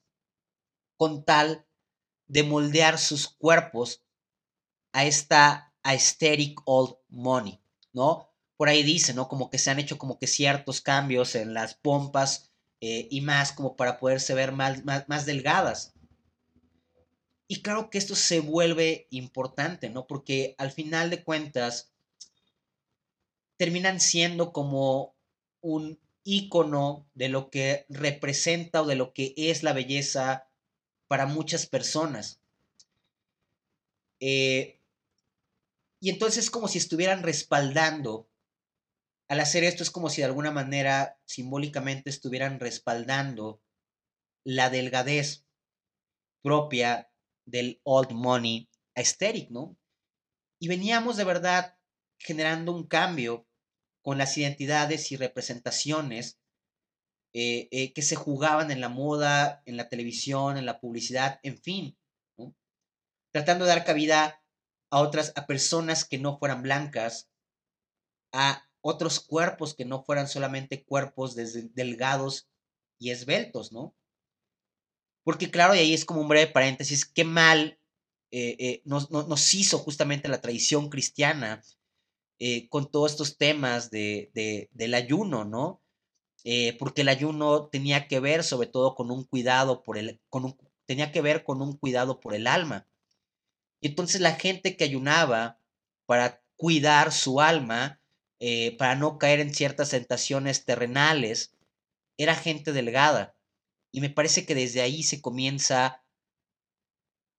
con 0.97 1.27
tal 1.27 1.67
de 2.27 2.43
moldear 2.43 2.97
sus 2.97 3.29
cuerpos 3.29 4.03
a 4.93 5.05
esta 5.05 5.75
aesthetic 5.83 6.59
old 6.65 6.97
money, 7.11 7.61
¿no? 7.93 8.33
Por 8.57 8.69
ahí 8.69 8.83
dice, 8.83 9.15
¿no? 9.15 9.29
Como 9.29 9.51
que 9.51 9.59
se 9.59 9.71
han 9.71 9.79
hecho 9.79 9.99
como 9.99 10.19
que 10.19 10.27
ciertos 10.27 10.81
cambios 10.81 11.35
en 11.35 11.55
las 11.55 11.75
pompas 11.75 12.51
eh, 12.81 13.09
y 13.11 13.21
más 13.21 13.53
como 13.53 13.77
para 13.77 13.99
poderse 13.99 14.35
ver 14.35 14.53
más, 14.53 14.83
más 14.85 15.27
delgadas. 15.27 15.95
Y 17.49 17.63
claro 17.63 17.91
que 17.91 17.99
esto 17.99 18.15
se 18.15 18.41
vuelve 18.41 19.07
importante, 19.11 19.89
¿no? 19.89 20.07
Porque 20.07 20.55
al 20.59 20.73
final 20.73 21.11
de 21.11 21.23
cuentas 21.23 21.93
terminan 23.57 24.01
siendo 24.01 24.53
como 24.53 25.15
un 25.61 25.99
icono 26.25 27.07
de 27.15 27.29
lo 27.29 27.51
que 27.51 27.87
representa 27.89 28.83
o 28.83 28.87
de 28.87 28.97
lo 28.97 29.13
que 29.13 29.33
es 29.37 29.63
la 29.63 29.73
belleza 29.73 30.49
para 31.07 31.27
muchas 31.27 31.67
personas. 31.67 32.41
Eh, 34.19 34.81
y 36.01 36.11
entonces 36.11 36.45
es 36.45 36.51
como 36.51 36.69
si 36.69 36.79
estuvieran 36.79 37.23
respaldando, 37.23 38.29
al 39.29 39.41
hacer 39.41 39.65
esto 39.65 39.83
es 39.83 39.91
como 39.91 40.09
si 40.09 40.21
de 40.21 40.27
alguna 40.27 40.51
manera 40.51 41.19
simbólicamente 41.25 42.11
estuvieran 42.11 42.61
respaldando 42.61 43.61
la 44.45 44.71
delgadez 44.71 45.45
propia 46.43 47.11
del 47.45 47.81
old 47.85 48.13
money 48.13 48.69
aesthetic, 48.95 49.51
¿no? 49.51 49.77
Y 50.61 50.69
veníamos 50.69 51.17
de 51.17 51.25
verdad 51.25 51.77
generando 52.19 52.73
un 52.73 52.87
cambio 52.87 53.47
con 54.03 54.19
las 54.19 54.39
identidades 54.39 55.11
y 55.11 55.17
representaciones 55.17 56.39
eh, 57.35 57.69
eh, 57.71 57.93
que 57.93 58.03
se 58.03 58.17
jugaban 58.17 58.71
en 58.71 58.81
la 58.81 58.89
moda, 58.89 59.63
en 59.67 59.77
la 59.77 59.89
televisión, 59.89 60.57
en 60.57 60.65
la 60.65 60.81
publicidad, 60.81 61.41
en 61.43 61.59
fin, 61.59 61.99
tratando 63.33 63.65
de 63.65 63.71
dar 63.71 63.85
cabida 63.85 64.43
a 64.91 65.01
otras, 65.01 65.33
a 65.37 65.47
personas 65.47 66.05
que 66.05 66.19
no 66.19 66.39
fueran 66.39 66.63
blancas, 66.63 67.29
a 68.33 68.66
otros 68.87 69.21
cuerpos 69.21 69.75
que 69.75 69.85
no 69.85 70.03
fueran 70.03 70.29
solamente 70.29 70.85
cuerpos 70.85 71.35
delgados 71.35 72.49
y 72.99 73.11
esbeltos, 73.11 73.73
¿no? 73.73 73.95
Porque 75.25 75.51
claro, 75.51 75.75
y 75.75 75.79
ahí 75.79 75.93
es 75.93 76.05
como 76.05 76.21
un 76.21 76.29
breve 76.29 76.53
paréntesis, 76.53 77.05
qué 77.05 77.25
mal 77.25 77.81
eh, 78.31 78.57
eh, 78.59 78.83
nos, 78.85 79.55
hizo 79.55 79.79
justamente 79.79 80.29
la 80.29 80.41
tradición 80.41 80.89
cristiana 80.89 81.63
eh, 82.39 82.69
con 82.69 82.91
todos 82.91 83.13
estos 83.13 83.39
temas 83.39 83.91
de, 83.91 84.69
del 84.73 84.95
ayuno, 84.95 85.45
¿no? 85.45 85.83
porque 86.79 87.03
el 87.03 87.09
ayuno 87.09 87.67
tenía 87.67 88.07
que 88.07 88.21
ver 88.21 88.45
sobre 88.45 88.69
todo 88.69 88.95
con 88.95 89.11
un 89.11 89.25
cuidado 89.25 89.83
por 89.83 89.99
el, 89.99 90.21
tenía 90.87 91.11
que 91.11 91.21
ver 91.21 91.43
con 91.43 91.61
un 91.61 91.77
cuidado 91.77 92.21
por 92.21 92.35
el 92.35 92.47
alma. 92.47 92.87
Y 93.81 93.89
entonces 93.89 94.21
la 94.21 94.37
gente 94.37 94.77
que 94.77 94.85
ayunaba 94.85 95.59
para 96.07 96.41
cuidar 96.55 97.11
su 97.11 97.41
alma, 97.41 98.01
para 98.79 98.95
no 98.95 99.19
caer 99.19 99.41
en 99.41 99.55
ciertas 99.55 99.91
tentaciones 99.91 100.65
terrenales, 100.65 101.57
era 102.19 102.35
gente 102.35 102.73
delgada. 102.73 103.37
Y 103.93 104.01
me 104.01 104.11
parece 104.11 104.45
que 104.45 104.55
desde 104.55 104.83
ahí 104.83 105.03
se 105.03 105.21
comienza 105.21 106.03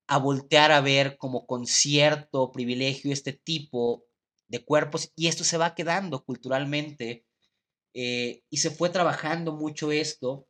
a 0.08 0.18
voltear 0.18 0.72
a 0.72 0.80
ver 0.80 1.18
como 1.18 1.46
con 1.46 1.66
cierto 1.66 2.50
privilegio 2.50 3.12
este 3.12 3.34
tipo 3.34 4.04
de 4.48 4.64
cuerpos 4.64 5.12
y 5.14 5.28
esto 5.28 5.44
se 5.44 5.58
va 5.58 5.74
quedando 5.74 6.24
culturalmente 6.24 7.26
eh, 7.94 8.42
y 8.48 8.56
se 8.56 8.70
fue 8.70 8.88
trabajando 8.88 9.52
mucho 9.52 9.92
esto, 9.92 10.48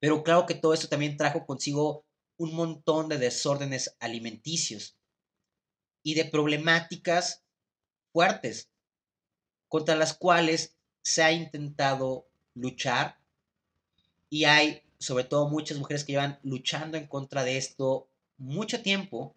pero 0.00 0.22
claro 0.22 0.44
que 0.44 0.54
todo 0.54 0.74
esto 0.74 0.88
también 0.88 1.16
trajo 1.16 1.46
consigo 1.46 2.04
un 2.36 2.54
montón 2.54 3.08
de 3.08 3.16
desórdenes 3.16 3.96
alimenticios 4.00 4.98
y 6.04 6.14
de 6.14 6.26
problemáticas 6.26 7.44
fuertes 8.12 8.70
contra 9.68 9.94
las 9.94 10.14
cuales 10.14 10.76
se 11.02 11.22
ha 11.22 11.32
intentado 11.32 12.26
luchar 12.54 13.18
y 14.30 14.44
hay 14.44 14.82
sobre 14.98 15.24
todo 15.24 15.48
muchas 15.48 15.78
mujeres 15.78 16.04
que 16.04 16.12
llevan 16.12 16.38
luchando 16.42 16.98
en 16.98 17.06
contra 17.06 17.44
de 17.44 17.56
esto 17.56 18.08
mucho 18.36 18.82
tiempo 18.82 19.34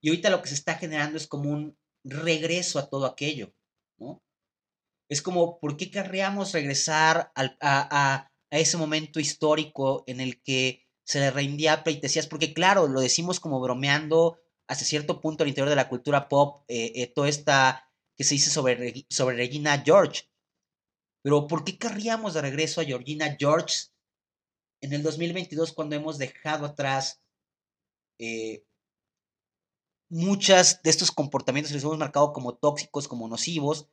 y 0.00 0.08
ahorita 0.08 0.30
lo 0.30 0.42
que 0.42 0.48
se 0.48 0.54
está 0.54 0.74
generando 0.74 1.16
es 1.16 1.26
como 1.26 1.50
un 1.50 1.76
regreso 2.04 2.78
a 2.78 2.88
todo 2.88 3.06
aquello, 3.06 3.52
¿no? 3.98 4.20
Es 5.08 5.22
como, 5.22 5.60
¿por 5.60 5.76
qué 5.76 5.90
querríamos 5.90 6.52
regresar 6.52 7.32
a, 7.34 7.54
a, 7.60 8.28
ese 8.50 8.76
momento 8.76 9.20
histórico 9.20 10.04
en 10.06 10.20
el 10.20 10.42
que 10.42 10.84
se 11.04 11.20
le 11.20 11.30
rendía 11.30 11.84
pleitesías? 11.84 12.26
Porque 12.26 12.52
claro, 12.52 12.88
lo 12.88 13.00
decimos 13.00 13.38
como 13.38 13.60
bromeando 13.60 14.38
hasta 14.66 14.84
cierto 14.84 15.20
punto 15.20 15.44
al 15.44 15.48
interior 15.48 15.68
de 15.68 15.76
la 15.76 15.88
cultura 15.88 16.28
pop, 16.28 16.64
eh, 16.68 16.92
eh, 16.96 17.06
toda 17.06 17.28
esta 17.28 17.88
que 18.22 18.28
se 18.28 18.36
dice 18.36 18.50
sobre, 18.50 19.04
sobre 19.10 19.34
Regina 19.34 19.82
George. 19.84 20.30
Pero 21.22 21.48
¿por 21.48 21.64
qué 21.64 21.76
querríamos 21.76 22.34
de 22.34 22.40
regreso 22.40 22.80
a 22.80 22.84
Georgina 22.84 23.36
George 23.36 23.86
en 24.80 24.92
el 24.92 25.02
2022 25.02 25.72
cuando 25.72 25.96
hemos 25.96 26.18
dejado 26.18 26.66
atrás 26.66 27.20
eh, 28.20 28.64
muchas 30.08 30.80
de 30.84 30.90
estos 30.90 31.10
comportamientos 31.10 31.72
los 31.72 31.82
hemos 31.82 31.98
marcado 31.98 32.32
como 32.32 32.54
tóxicos, 32.54 33.08
como 33.08 33.26
nocivos, 33.26 33.88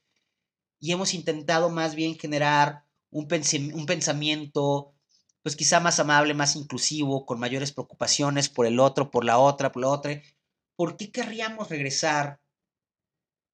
y 0.79 0.91
hemos 0.91 1.15
intentado 1.15 1.71
más 1.71 1.95
bien 1.95 2.15
generar 2.19 2.85
un, 3.09 3.27
un 3.73 3.85
pensamiento, 3.87 4.93
pues 5.41 5.55
quizá 5.55 5.79
más 5.79 5.99
amable, 5.99 6.35
más 6.35 6.55
inclusivo, 6.55 7.25
con 7.25 7.39
mayores 7.39 7.71
preocupaciones 7.71 8.47
por 8.47 8.67
el 8.67 8.79
otro, 8.79 9.09
por 9.09 9.25
la 9.25 9.39
otra, 9.39 9.71
por 9.71 9.81
la 9.81 9.89
otra. 9.89 10.21
¿Por 10.75 10.97
qué 10.97 11.11
querríamos 11.11 11.69
regresar 11.69 12.39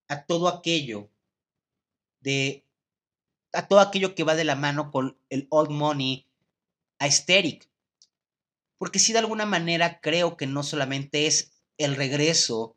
a 0.07 0.25
todo 0.25 0.47
aquello 0.47 1.09
de 2.21 2.63
a 3.53 3.67
todo 3.67 3.79
aquello 3.79 4.15
que 4.15 4.23
va 4.23 4.35
de 4.35 4.43
la 4.43 4.55
mano 4.55 4.91
con 4.91 5.17
el 5.29 5.47
old 5.49 5.69
money 5.69 6.27
aesthetic? 6.99 7.69
Porque 8.77 8.99
si 8.99 9.13
de 9.13 9.19
alguna 9.19 9.45
manera 9.45 10.01
creo 10.01 10.35
que 10.35 10.47
no 10.47 10.63
solamente 10.63 11.27
es 11.27 11.53
el 11.77 11.95
regreso 11.95 12.75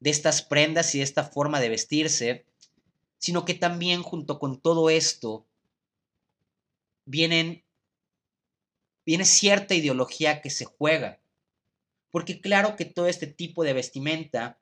de 0.00 0.10
estas 0.10 0.42
prendas 0.42 0.94
y 0.94 0.98
de 0.98 1.04
esta 1.04 1.24
forma 1.24 1.60
de 1.60 1.70
vestirse, 1.70 2.44
sino 3.18 3.44
que 3.44 3.54
también 3.54 4.02
junto 4.02 4.38
con 4.38 4.60
todo 4.60 4.90
esto 4.90 5.46
vienen, 7.06 7.64
viene 9.06 9.24
cierta 9.24 9.74
ideología 9.74 10.42
que 10.42 10.50
se 10.50 10.66
juega. 10.66 11.20
Porque 12.10 12.40
claro 12.40 12.76
que 12.76 12.84
todo 12.84 13.06
este 13.06 13.26
tipo 13.26 13.64
de 13.64 13.72
vestimenta 13.72 14.58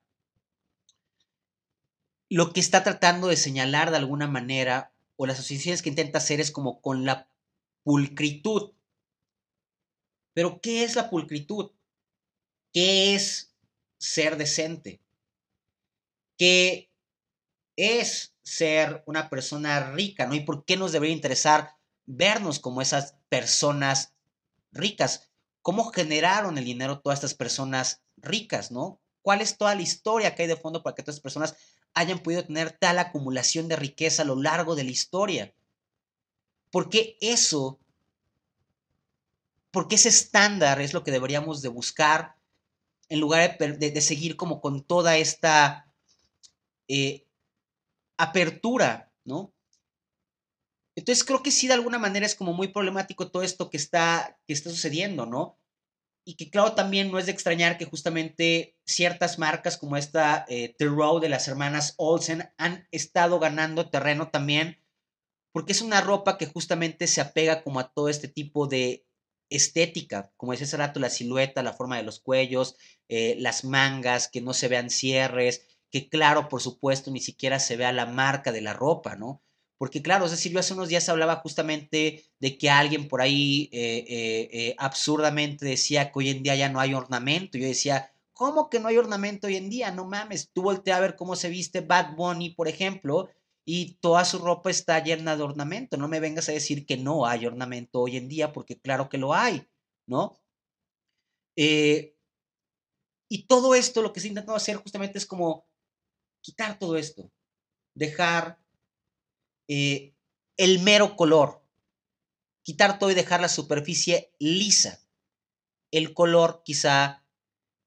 lo 2.31 2.53
que 2.53 2.61
está 2.61 2.83
tratando 2.83 3.29
de 3.29 3.37
señalar 3.37 3.91
de 3.91 3.99
alguna 3.99 4.27
manera, 4.27 4.93
o 5.17 5.27
las 5.27 5.39
asociaciones 5.39 5.83
que 5.83 5.91
intenta 5.91 6.19
hacer 6.19 6.41
es 6.41 6.51
como 6.51 6.81
con 6.81 7.05
la 7.05 7.29
pulcritud. 7.83 8.73
Pero, 10.33 10.61
¿qué 10.61 10.85
es 10.85 10.97
la 10.97 11.11
pulcritud? 11.11 11.71
qué 12.75 13.15
es 13.15 13.55
ser 13.99 14.37
decente, 14.37 15.01
qué 16.37 16.93
es 17.77 18.35
ser 18.43 19.03
una 19.07 19.31
persona 19.31 19.93
rica, 19.93 20.27
¿no? 20.27 20.35
Y 20.35 20.41
por 20.41 20.65
qué 20.67 20.77
nos 20.77 20.93
debería 20.93 21.15
interesar 21.15 21.77
vernos 22.05 22.59
como 22.59 22.83
esas 22.83 23.17
personas 23.31 24.13
ricas. 24.73 25.31
¿Cómo 25.63 25.91
generaron 25.93 26.59
el 26.59 26.65
dinero 26.65 27.01
todas 27.01 27.21
estas 27.21 27.35
personas 27.35 28.03
ricas, 28.17 28.71
¿no? 28.71 29.01
¿Cuál 29.23 29.41
es 29.41 29.57
toda 29.57 29.75
la 29.75 29.83
historia 29.83 30.35
que 30.35 30.43
hay 30.43 30.49
de 30.49 30.57
fondo 30.57 30.83
para 30.83 30.95
que 30.95 31.03
todas 31.03 31.17
estas 31.17 31.23
personas 31.23 31.57
hayan 31.95 32.19
podido 32.19 32.45
tener 32.45 32.73
tal 32.73 32.99
acumulación 32.99 33.69
de 33.69 33.77
riqueza 33.77 34.23
a 34.23 34.27
lo 34.27 34.37
largo 34.37 34.75
de 34.75 34.85
la 34.85 34.91
historia? 34.91 35.55
¿Por 36.71 36.91
qué 36.91 37.17
eso, 37.21 37.79
por 39.71 39.89
qué 39.89 39.95
ese 39.95 40.09
estándar 40.09 40.81
es 40.81 40.93
lo 40.93 41.05
que 41.05 41.13
deberíamos 41.13 41.63
de 41.63 41.69
buscar 41.69 42.37
en 43.09 43.21
lugar 43.21 43.59
de, 43.59 44.01
seguir 44.01 44.37
como 44.37 44.61
con 44.61 44.83
toda 44.83 45.17
esta 45.17 45.87
eh, 46.89 47.27
apertura, 48.17 49.13
¿no? 49.25 49.53
Entonces 50.97 51.25
creo 51.25 51.43
que 51.43 51.51
sí, 51.51 51.67
de 51.67 51.75
alguna 51.75 51.99
manera 51.99 52.25
es 52.25 52.35
como 52.35 52.53
muy 52.53 52.69
problemático 52.69 53.31
todo 53.31 53.43
esto 53.43 53.69
que 53.69 53.77
está, 53.77 54.39
que 54.47 54.53
está 54.53 54.71
sucediendo, 54.71 55.27
¿no? 55.27 55.59
Y 56.27 56.37
que 56.37 56.51
claro, 56.51 56.75
también 56.75 57.11
no 57.11 57.19
es 57.19 57.27
de 57.27 57.33
extrañar 57.33 57.77
que 57.77 57.85
justamente 57.85 58.77
ciertas 58.87 59.39
marcas 59.39 59.77
como 59.77 59.97
esta 59.97 60.47
eh, 60.49 60.75
The 60.79 60.87
Row 60.87 61.21
de 61.21 61.29
las 61.29 61.49
hermanas 61.49 61.95
Olsen 61.99 62.51
han 62.57 62.89
estado 62.91 63.39
ganando 63.39 63.91
terreno 63.91 64.31
también, 64.31 64.83
porque 65.53 65.73
es 65.73 65.83
una 65.83 66.01
ropa 66.01 66.39
que 66.39 66.47
justamente 66.47 67.07
se 67.07 67.21
apega 67.21 67.63
como 67.63 67.79
a 67.81 67.93
todo 67.93 68.09
este 68.09 68.29
tipo 68.29 68.67
de 68.67 69.07
estética, 69.51 70.33
como 70.37 70.53
decía 70.53 70.67
hace 70.67 70.77
rato, 70.79 70.99
la 70.99 71.11
silueta, 71.11 71.63
la 71.63 71.75
forma 71.75 71.97
de 71.97 72.03
los 72.03 72.21
cuellos, 72.21 72.77
eh, 73.09 73.37
las 73.39 73.65
mangas, 73.65 74.29
que 74.29 74.41
no 74.41 74.55
se 74.55 74.69
vean 74.69 74.91
cierres, 74.91 75.67
que 75.91 76.09
claro, 76.09 76.49
por 76.49 76.61
supuesto, 76.61 77.11
ni 77.11 77.21
siquiera 77.21 77.59
se 77.61 77.77
vea 77.77 77.93
la 77.93 78.07
marca 78.07 78.51
de 78.51 78.63
la 78.63 78.73
ropa, 78.73 79.15
¿no? 79.17 79.43
Porque 79.79 80.03
claro, 80.03 80.25
es 80.27 80.31
decir, 80.31 80.53
yo 80.53 80.61
hace 80.61 80.75
unos 80.75 80.89
días 80.89 81.09
hablaba 81.09 81.37
justamente 81.37 82.25
de 82.39 82.59
que 82.59 82.71
alguien 82.71 83.09
por 83.09 83.21
ahí 83.21 83.69
eh, 83.73 84.05
eh, 84.53 84.75
absurdamente 84.79 85.67
decía 85.67 86.13
que 86.13 86.19
hoy 86.19 86.31
en 86.31 86.43
día 86.43 86.55
ya 86.55 86.69
no 86.69 86.81
hay 86.81 86.95
ornamento. 86.95 87.59
Yo 87.59 87.67
decía, 87.67 88.13
¿cómo 88.33 88.71
que 88.71 88.81
no 88.81 88.89
hay 88.89 88.97
ornamento 88.99 89.47
hoy 89.47 89.57
en 89.57 89.71
día? 89.71 89.91
No 89.91 90.05
mames, 90.05 90.51
tú 90.53 90.63
volteas 90.63 90.99
a 90.99 91.01
ver 91.01 91.17
cómo 91.17 91.37
se 91.37 91.49
viste 91.49 91.81
Bad 91.81 92.15
Bunny, 92.15 92.51
por 92.51 92.69
ejemplo, 92.69 93.29
y 93.65 93.95
toda 93.95 94.25
su 94.25 94.39
ropa 94.39 94.71
está 94.71 95.03
llena 95.03 95.37
de 95.37 95.43
ornamento. 95.43 95.97
No 95.97 96.09
me 96.09 96.21
vengas 96.21 96.49
a 96.49 96.53
decir 96.53 96.87
que 96.87 96.97
no 96.97 97.27
hay 97.27 97.47
ornamento 97.47 98.01
hoy 98.01 98.17
en 98.17 98.29
día, 98.29 98.53
porque 98.53 98.79
claro 98.79 99.09
que 99.09 99.19
lo 99.19 99.35
hay, 99.35 99.67
¿no? 100.07 100.37
Eh, 101.57 102.17
y 103.31 103.47
todo 103.47 103.75
esto 103.75 104.03
lo 104.03 104.13
que 104.13 104.21
se 104.21 104.29
intentado 104.29 104.57
hacer 104.57 104.77
justamente 104.77 105.19
es 105.19 105.27
como 105.27 105.67
quitar 106.43 106.79
todo 106.79 106.97
esto, 106.97 107.33
dejar 107.97 108.64
eh, 109.69 110.15
el 110.57 110.81
mero 110.81 111.17
color, 111.17 111.63
quitar 112.63 112.99
todo 112.99 113.11
y 113.11 113.15
dejar 113.15 113.41
la 113.41 113.49
superficie 113.49 114.33
lisa. 114.39 115.01
El 115.91 116.15
color 116.15 116.63
quizá 116.65 117.25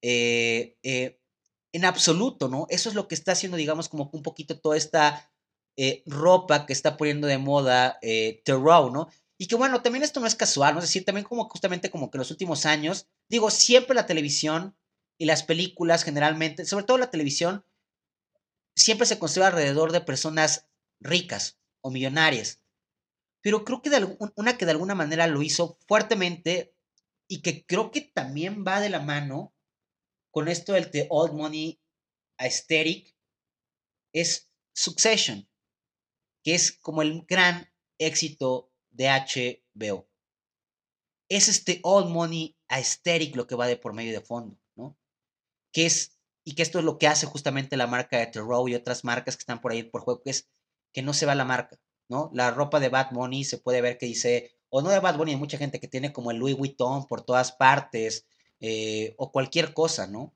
eh, 0.02 0.76
en 1.72 1.84
absoluto, 1.84 2.48
¿no? 2.48 2.66
Eso 2.70 2.88
es 2.88 2.94
lo 2.94 3.08
que 3.08 3.14
está 3.14 3.32
haciendo, 3.32 3.56
digamos, 3.56 3.88
como 3.88 4.10
un 4.12 4.22
poquito 4.22 4.58
toda 4.58 4.76
esta 4.76 5.30
eh, 5.76 6.02
ropa 6.06 6.66
que 6.66 6.72
está 6.72 6.96
poniendo 6.96 7.26
de 7.26 7.38
moda 7.38 7.98
eh, 8.02 8.42
¿no? 8.46 9.08
Y 9.38 9.46
que 9.46 9.54
bueno, 9.54 9.80
también 9.82 10.02
esto 10.02 10.18
no 10.18 10.26
es 10.26 10.34
casual, 10.34 10.74
¿no? 10.74 10.80
Es 10.80 10.86
decir, 10.86 11.04
también 11.04 11.24
como 11.24 11.48
justamente 11.48 11.90
como 11.90 12.10
que 12.10 12.16
en 12.16 12.20
los 12.20 12.32
últimos 12.32 12.66
años, 12.66 13.06
digo, 13.28 13.50
siempre 13.50 13.94
la 13.94 14.06
televisión 14.06 14.76
y 15.18 15.26
las 15.26 15.44
películas 15.44 16.02
generalmente, 16.02 16.64
sobre 16.64 16.84
todo 16.84 16.98
la 16.98 17.10
televisión, 17.10 17.64
siempre 18.74 19.06
se 19.06 19.18
construye 19.18 19.46
alrededor 19.46 19.92
de 19.92 20.00
personas 20.00 20.66
ricas 21.00 21.58
o 21.80 21.90
millonarias. 21.90 22.62
Pero 23.40 23.64
creo 23.64 23.82
que 23.82 23.90
de 23.90 24.16
una 24.34 24.58
que 24.58 24.64
de 24.64 24.72
alguna 24.72 24.94
manera 24.94 25.26
lo 25.26 25.42
hizo 25.42 25.78
fuertemente 25.86 26.74
y 27.28 27.42
que 27.42 27.64
creo 27.64 27.90
que 27.90 28.00
también 28.00 28.64
va 28.66 28.80
de 28.80 28.90
la 28.90 29.00
mano 29.00 29.54
con 30.30 30.48
esto 30.48 30.72
del 30.72 30.90
The 30.90 31.06
Old 31.10 31.34
Money 31.34 31.80
Aesthetic 32.38 33.14
es 34.12 34.50
Succession 34.74 35.48
que 36.48 36.54
es 36.54 36.72
como 36.72 37.02
el 37.02 37.26
gran 37.26 37.70
éxito 37.98 38.72
de 38.90 39.08
HBO. 39.08 40.08
Es 41.28 41.48
este 41.48 41.80
old 41.82 42.08
money 42.08 42.56
aesthetic 42.68 43.36
lo 43.36 43.46
que 43.46 43.54
va 43.54 43.66
de 43.66 43.76
por 43.76 43.92
medio 43.92 44.12
de 44.12 44.24
fondo, 44.24 44.58
¿no? 44.74 44.98
Que 45.72 45.84
es, 45.84 46.18
y 46.44 46.54
que 46.54 46.62
esto 46.62 46.78
es 46.78 46.86
lo 46.86 46.98
que 46.98 47.06
hace 47.06 47.26
justamente 47.26 47.76
la 47.76 47.86
marca 47.86 48.18
de 48.18 48.28
Terrow 48.28 48.66
y 48.68 48.74
otras 48.74 49.04
marcas 49.04 49.36
que 49.36 49.42
están 49.42 49.60
por 49.60 49.72
ahí 49.72 49.82
por 49.82 50.00
juego, 50.00 50.22
que 50.22 50.30
es 50.30 50.48
que 50.92 51.02
no 51.02 51.12
se 51.12 51.26
va 51.26 51.34
la 51.34 51.44
marca, 51.44 51.78
¿no? 52.08 52.30
La 52.34 52.50
ropa 52.50 52.80
de 52.80 52.88
Bad 52.88 53.12
Bunny 53.12 53.44
se 53.44 53.58
puede 53.58 53.80
ver 53.80 53.98
que 53.98 54.06
dice, 54.06 54.52
o 54.70 54.82
no 54.82 54.90
de 54.90 55.00
Bad 55.00 55.16
Bunny, 55.16 55.32
hay 55.32 55.36
mucha 55.36 55.58
gente 55.58 55.80
que 55.80 55.88
tiene 55.88 56.12
como 56.12 56.30
el 56.30 56.38
Louis 56.38 56.56
Vuitton 56.56 57.06
por 57.06 57.22
todas 57.22 57.52
partes, 57.52 58.26
eh, 58.60 59.14
o 59.18 59.30
cualquier 59.30 59.72
cosa, 59.72 60.06
¿no? 60.06 60.34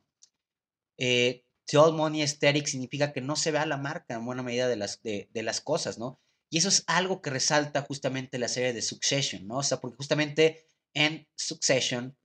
Eh, 0.97 1.45
The 1.67 1.79
Money 1.79 2.23
Aesthetic 2.23 2.67
significa 2.67 3.13
que 3.13 3.21
no 3.21 3.37
se 3.37 3.51
vea 3.51 3.67
la 3.67 3.77
marca 3.77 4.15
en 4.15 4.25
buena 4.25 4.43
medida 4.43 4.69
de 4.69 4.77
las, 4.77 5.03
de, 5.03 5.29
las 5.35 5.61
cosas, 5.61 5.99
¿no? 5.99 6.21
Y 6.51 6.59
eso 6.59 6.69
es 6.69 6.85
algo 6.87 7.23
que 7.23 7.31
resalta 7.31 7.83
justamente 7.83 8.39
la 8.39 8.49
serie 8.49 8.73
de 8.73 8.83
Succession, 8.83 9.47
¿no? 9.47 9.59
O 9.59 9.63
sea, 9.63 9.81
porque 9.81 9.97
justamente 9.97 10.67
en 10.93 11.27
Succession, 11.35 12.17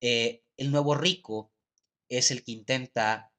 eh, 0.00 0.42
el 0.56 0.70
nuevo 0.70 0.94
rico 0.94 1.52
es 2.08 2.30
el 2.30 2.42
que 2.42 2.52
intenta 2.52 3.32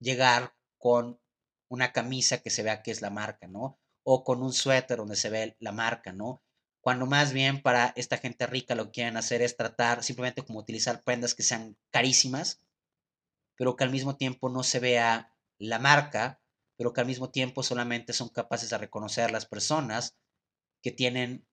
llegar 0.00 0.54
con 0.78 1.20
una 1.68 1.92
camisa 1.92 2.38
que 2.38 2.50
se 2.50 2.62
vea 2.62 2.82
que 2.82 2.90
es 2.90 3.02
la 3.02 3.10
marca, 3.10 3.46
¿no? 3.46 3.78
O 4.04 4.24
con 4.24 4.42
un 4.42 4.52
suéter 4.52 4.98
donde 4.98 5.16
se 5.16 5.30
ve 5.30 5.56
la 5.60 5.72
marca, 5.72 6.12
¿no? 6.12 6.42
Cuando 6.80 7.06
más 7.06 7.32
bien 7.32 7.62
para 7.62 7.92
esta 7.96 8.18
gente 8.18 8.46
rica 8.46 8.76
lo 8.76 8.86
que 8.86 8.92
quieren 8.92 9.16
hacer 9.16 9.42
es 9.42 9.56
tratar 9.56 10.04
simplemente 10.04 10.42
como 10.42 10.60
utilizar 10.60 11.02
prendas 11.02 11.34
que 11.34 11.42
sean 11.42 11.76
carísimas, 11.90 12.62
pero 13.56 13.74
que 13.74 13.84
al 13.84 13.90
mismo 13.90 14.16
tiempo 14.16 14.48
no 14.48 14.62
se 14.62 14.78
vea 14.78 15.34
la 15.58 15.78
marca, 15.78 16.40
pero 16.76 16.92
que 16.92 17.00
al 17.00 17.06
mismo 17.06 17.30
tiempo 17.30 17.62
solamente 17.62 18.12
son 18.12 18.28
capaces 18.28 18.70
de 18.70 18.78
reconocer 18.78 19.30
las 19.32 19.46
personas 19.46 20.16
que 20.82 20.92
tienen 20.92 21.46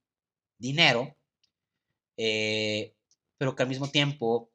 dinero, 0.59 1.17
eh, 2.17 2.95
pero 3.37 3.55
que 3.55 3.63
al 3.63 3.69
mismo 3.69 3.89
tiempo 3.89 4.51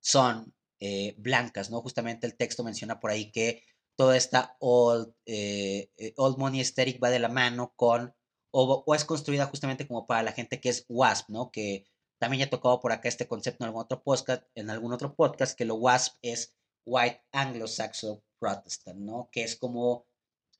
son 0.00 0.54
eh, 0.80 1.14
blancas, 1.16 1.70
¿no? 1.70 1.80
Justamente 1.80 2.26
el 2.26 2.36
texto 2.36 2.64
menciona 2.64 3.00
por 3.00 3.10
ahí 3.10 3.30
que 3.30 3.62
toda 3.96 4.16
esta 4.16 4.56
old, 4.60 5.14
eh, 5.26 5.90
old 6.16 6.38
money 6.38 6.60
aesthetic 6.60 7.02
va 7.02 7.10
de 7.10 7.18
la 7.18 7.28
mano 7.28 7.72
con, 7.76 8.14
o, 8.50 8.94
es 8.94 9.04
construida 9.04 9.46
justamente 9.46 9.86
como 9.86 10.06
para 10.06 10.22
la 10.22 10.32
gente 10.32 10.60
que 10.60 10.68
es 10.68 10.84
WASP, 10.88 11.28
¿no? 11.30 11.50
Que 11.50 11.86
también 12.18 12.40
ya 12.40 12.46
he 12.46 12.50
tocado 12.50 12.80
por 12.80 12.92
acá 12.92 13.08
este 13.08 13.26
concepto 13.26 13.64
en 13.64 13.68
algún 13.68 13.82
otro 13.82 14.02
podcast, 14.02 14.44
en 14.54 14.70
algún 14.70 14.92
otro 14.92 15.14
podcast 15.14 15.56
que 15.56 15.64
lo 15.64 15.76
WASP 15.76 16.16
es 16.22 16.54
White 16.84 17.22
Anglo-Saxon 17.32 18.22
Protestant, 18.38 18.98
¿no? 18.98 19.28
Que 19.30 19.42
es 19.42 19.56
como 19.56 20.06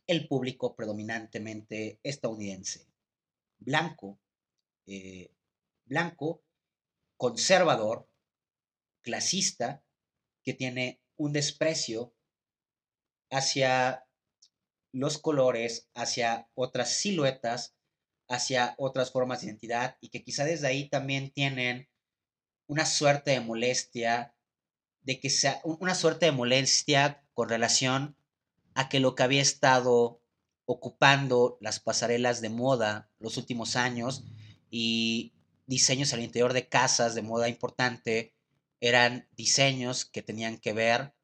el 0.07 0.29
público 0.29 0.75
predominantemente 0.75 2.01
estadounidense, 2.03 2.87
blanco, 3.59 4.21
eh, 4.87 5.33
blanco, 5.85 6.43
conservador, 7.17 8.09
clasista, 9.03 9.85
que 10.43 10.55
tiene 10.55 11.01
un 11.17 11.33
desprecio 11.33 12.15
hacia 13.33 14.07
los 14.93 15.19
colores, 15.19 15.89
hacia 15.95 16.49
otras 16.55 16.91
siluetas, 16.91 17.75
hacia 18.29 18.75
otras 18.79 19.11
formas 19.11 19.41
de 19.41 19.47
identidad 19.49 19.97
y 20.01 20.11
que 20.11 20.23
quizá 20.23 20.45
desde 20.45 20.67
ahí 20.67 20.89
también 20.89 21.31
tienen 21.31 21.89
una 22.67 22.85
suerte 22.87 23.33
de 23.33 23.41
molestia, 23.41 24.35
de 25.01 25.19
que 25.19 25.31
sea 25.31 25.61
una 25.65 25.95
suerte 25.95 26.27
de 26.27 26.33
molestia 26.33 27.25
con 27.33 27.49
relación 27.49 28.17
a 28.75 28.89
que 28.89 29.01
lo 29.01 29.15
que 29.15 29.23
había 29.23 29.43
estado 29.43 30.23
ocupando 30.67 31.59
las 31.61 31.81
pasarelas 31.81 32.41
de 32.41 32.51
moda 32.51 33.11
los 33.19 33.37
últimos 33.37 33.77
años 33.77 34.25
y 34.71 35.33
diseños 35.67 36.13
al 36.13 36.21
interior 36.21 36.53
de 36.53 36.69
casas 36.69 37.15
de 37.15 37.23
moda 37.23 37.49
importante 37.49 38.35
eran 38.81 39.27
diseños 39.37 40.05
que 40.05 40.23
tenían 40.23 40.59
que 40.59 40.73
ver 40.73 41.15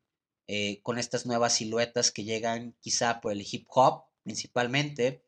eh, 0.50 0.80
con 0.82 0.98
estas 0.98 1.26
nuevas 1.26 1.52
siluetas 1.52 2.10
que 2.10 2.24
llegan 2.24 2.74
quizá 2.80 3.20
por 3.20 3.32
el 3.32 3.46
hip 3.48 3.66
hop 3.68 4.04
principalmente, 4.22 5.22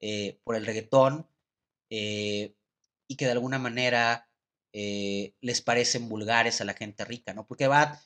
eh, 0.00 0.40
por 0.42 0.56
el 0.56 0.66
reggaetón, 0.66 1.28
eh, 1.88 2.52
y 3.06 3.16
que 3.16 3.26
de 3.26 3.32
alguna 3.32 3.58
manera 3.58 4.28
les 5.40 5.62
parecen 5.62 6.06
vulgares 6.10 6.60
a 6.60 6.66
la 6.66 6.74
gente 6.74 7.06
rica, 7.06 7.32
¿no? 7.32 7.46
Porque 7.46 7.66
va, 7.66 7.98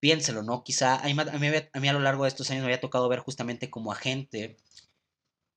piénselo, 0.00 0.42
¿no? 0.42 0.64
Quizá 0.64 0.96
a 0.96 1.04
mí, 1.04 1.14
a 1.20 1.80
mí, 1.80 1.88
a 1.88 1.92
lo 1.92 2.00
largo 2.00 2.24
de 2.24 2.28
estos 2.28 2.50
años 2.50 2.62
me 2.62 2.68
había 2.68 2.80
tocado 2.80 3.06
ver 3.10 3.18
justamente 3.18 3.68
como 3.68 3.92
a 3.92 3.96
gente 3.96 4.56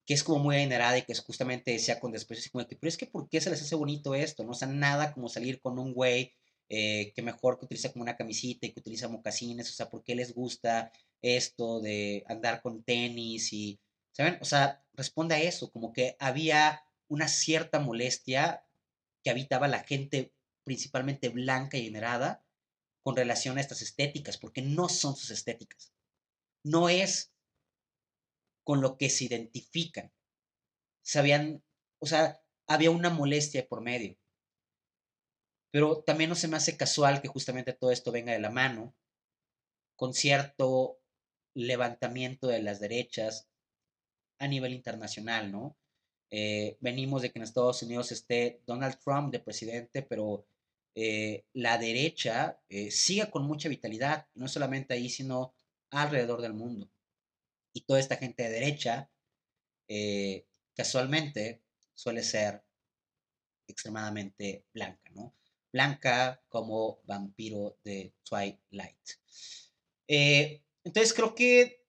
que 0.06 0.14
es 0.14 0.24
como 0.24 0.40
muy 0.40 0.58
adinerada 0.58 0.98
y 0.98 1.04
que 1.04 1.14
es 1.14 1.22
justamente 1.22 1.72
decía 1.72 2.02
con 2.02 2.12
desprecio, 2.12 2.52
como 2.52 2.68
pero 2.68 2.90
es 2.90 2.98
que 2.98 3.06
¿por 3.06 3.30
qué 3.30 3.40
se 3.40 3.50
les 3.52 3.62
hace 3.62 3.76
bonito 3.76 4.16
esto? 4.16 4.44
No 4.44 4.52
o 4.52 4.54
sea, 4.54 4.68
nada 4.68 5.14
como 5.14 5.30
salir 5.30 5.62
con 5.62 5.80
un 5.80 5.94
güey 5.94 6.36
eh, 6.70 7.12
que 7.16 7.22
mejor 7.22 7.58
que 7.58 7.66
utiliza 7.66 7.92
como 7.92 8.04
una 8.04 8.16
camisita 8.16 8.68
y 8.68 8.72
que 8.72 8.80
utiliza 8.80 9.08
mocasines, 9.08 9.70
o 9.70 9.74
sea, 9.74 9.90
¿por 9.90 10.04
qué 10.04 10.16
les 10.16 10.34
gusta 10.34 10.92
esto 11.22 11.82
de 11.82 12.24
andar 12.28 12.62
con 12.62 12.84
tenis 12.84 13.52
y, 13.54 13.80
¿saben? 14.12 14.38
O 14.42 14.46
sea, 14.46 14.84
responde 14.94 15.36
a 15.36 15.42
eso, 15.42 15.72
como 15.72 15.92
que 15.94 16.16
había 16.20 16.84
una 17.08 17.28
cierta 17.28 17.80
molestia 17.80 18.64
que 19.24 19.32
habitaba 19.32 19.68
la 19.68 19.84
gente 19.84 20.32
principalmente 20.64 21.30
blanca 21.30 21.78
y 21.78 21.82
adinerada 21.82 22.46
con 23.02 23.16
relación 23.16 23.58
a 23.58 23.62
estas 23.62 23.82
estéticas, 23.82 24.38
porque 24.38 24.62
no 24.62 24.90
son 24.90 25.16
sus 25.16 25.32
estéticas. 25.32 25.92
No 26.64 26.90
es 26.90 27.34
con 28.64 28.82
lo 28.82 28.98
que 28.98 29.10
se 29.10 29.26
identifican. 29.26 30.12
Sabían, 31.02 31.64
o 31.98 32.06
sea, 32.06 32.44
había 32.68 32.92
una 32.92 33.10
molestia 33.10 33.68
por 33.68 33.82
medio. 33.82 34.16
Pero 35.72 36.02
también 36.02 36.30
no 36.30 36.36
se 36.36 36.48
me 36.48 36.58
hace 36.58 36.78
casual 36.78 37.22
que 37.22 37.28
justamente 37.28 37.74
todo 37.74 37.92
esto 37.92 38.12
venga 38.12 38.34
de 38.34 38.40
la 38.40 38.50
mano 38.50 38.96
con 39.96 40.14
cierto 40.14 41.00
levantamiento 41.54 42.48
de 42.48 42.62
las 42.62 42.80
derechas 42.80 43.48
a 44.40 44.48
nivel 44.48 44.74
internacional, 44.74 45.52
¿no? 45.52 45.78
Eh, 46.32 46.78
venimos 46.80 47.22
de 47.22 47.32
que 47.32 47.40
en 47.40 47.44
Estados 47.44 47.84
Unidos 47.84 48.12
esté 48.12 48.62
Donald 48.66 48.98
Trump 49.00 49.32
de 49.32 49.40
presidente, 49.40 50.02
pero 50.04 50.46
eh, 50.96 51.46
la 51.54 51.78
derecha 51.78 52.60
eh, 52.70 52.92
siga 52.92 53.32
con 53.32 53.46
mucha 53.46 53.70
vitalidad, 53.70 54.28
no 54.36 54.48
solamente 54.48 54.94
ahí, 54.94 55.10
sino 55.10 55.54
alrededor 55.92 56.42
del 56.42 56.54
mundo. 56.54 56.90
Y 57.74 57.82
toda 57.82 58.00
esta 58.00 58.18
gente 58.18 58.44
de 58.44 58.50
derecha, 58.50 59.10
eh, 59.88 60.46
casualmente, 60.76 61.62
suele 61.94 62.24
ser 62.24 62.64
extremadamente 63.68 64.66
blanca, 64.74 65.10
¿no? 65.12 65.34
Blanca 65.72 66.42
como 66.50 67.00
vampiro 67.06 67.78
de 67.84 68.14
Twilight. 68.24 68.98
entonces 70.08 71.14
creo 71.14 71.36
que 71.36 71.84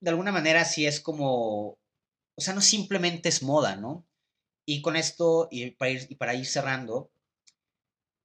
de 0.00 0.10
alguna 0.10 0.32
manera 0.32 0.64
sí 0.64 0.86
es 0.86 1.00
como, 1.00 1.78
o 2.34 2.40
sea, 2.40 2.54
no 2.54 2.60
simplemente 2.60 3.28
es 3.28 3.42
moda, 3.42 3.76
¿no? 3.76 4.06
Y 4.66 4.82
con 4.82 4.96
esto, 4.96 5.48
y 5.50 5.70
para 5.72 5.90
ir, 5.90 6.06
y 6.10 6.14
para 6.16 6.34
ir 6.34 6.46
cerrando, 6.46 7.10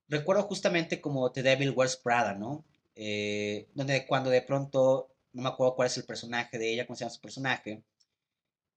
recuerdo 0.09 0.43
justamente 0.43 0.99
como 0.99 1.31
The 1.31 1.43
Devil 1.43 1.71
Wears 1.71 1.95
Prada, 1.97 2.33
¿no? 2.33 2.65
Eh, 2.95 3.69
donde 3.75 4.05
cuando 4.07 4.29
de 4.29 4.41
pronto, 4.41 5.09
no 5.31 5.41
me 5.41 5.49
acuerdo 5.49 5.75
cuál 5.75 5.87
es 5.87 5.97
el 5.97 6.05
personaje 6.05 6.57
de 6.57 6.73
ella, 6.73 6.85
cómo 6.85 6.97
se 6.97 7.05
llama 7.05 7.15
su 7.15 7.21
personaje, 7.21 7.83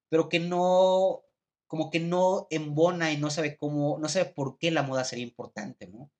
pero 0.07 0.29
que 0.29 0.39
no, 0.39 1.23
como 1.73 1.89
que 1.89 1.99
no 1.99 2.45
embona 2.51 3.11
y 3.11 3.17
no 3.17 3.31
sabe 3.31 3.57
cómo, 3.57 3.97
no 3.97 4.07
sabe 4.07 4.25
por 4.25 4.59
qué 4.59 4.69
la 4.69 4.83
moda 4.83 5.03
sería 5.03 5.25
importante, 5.25 5.87
¿no? 5.87 6.11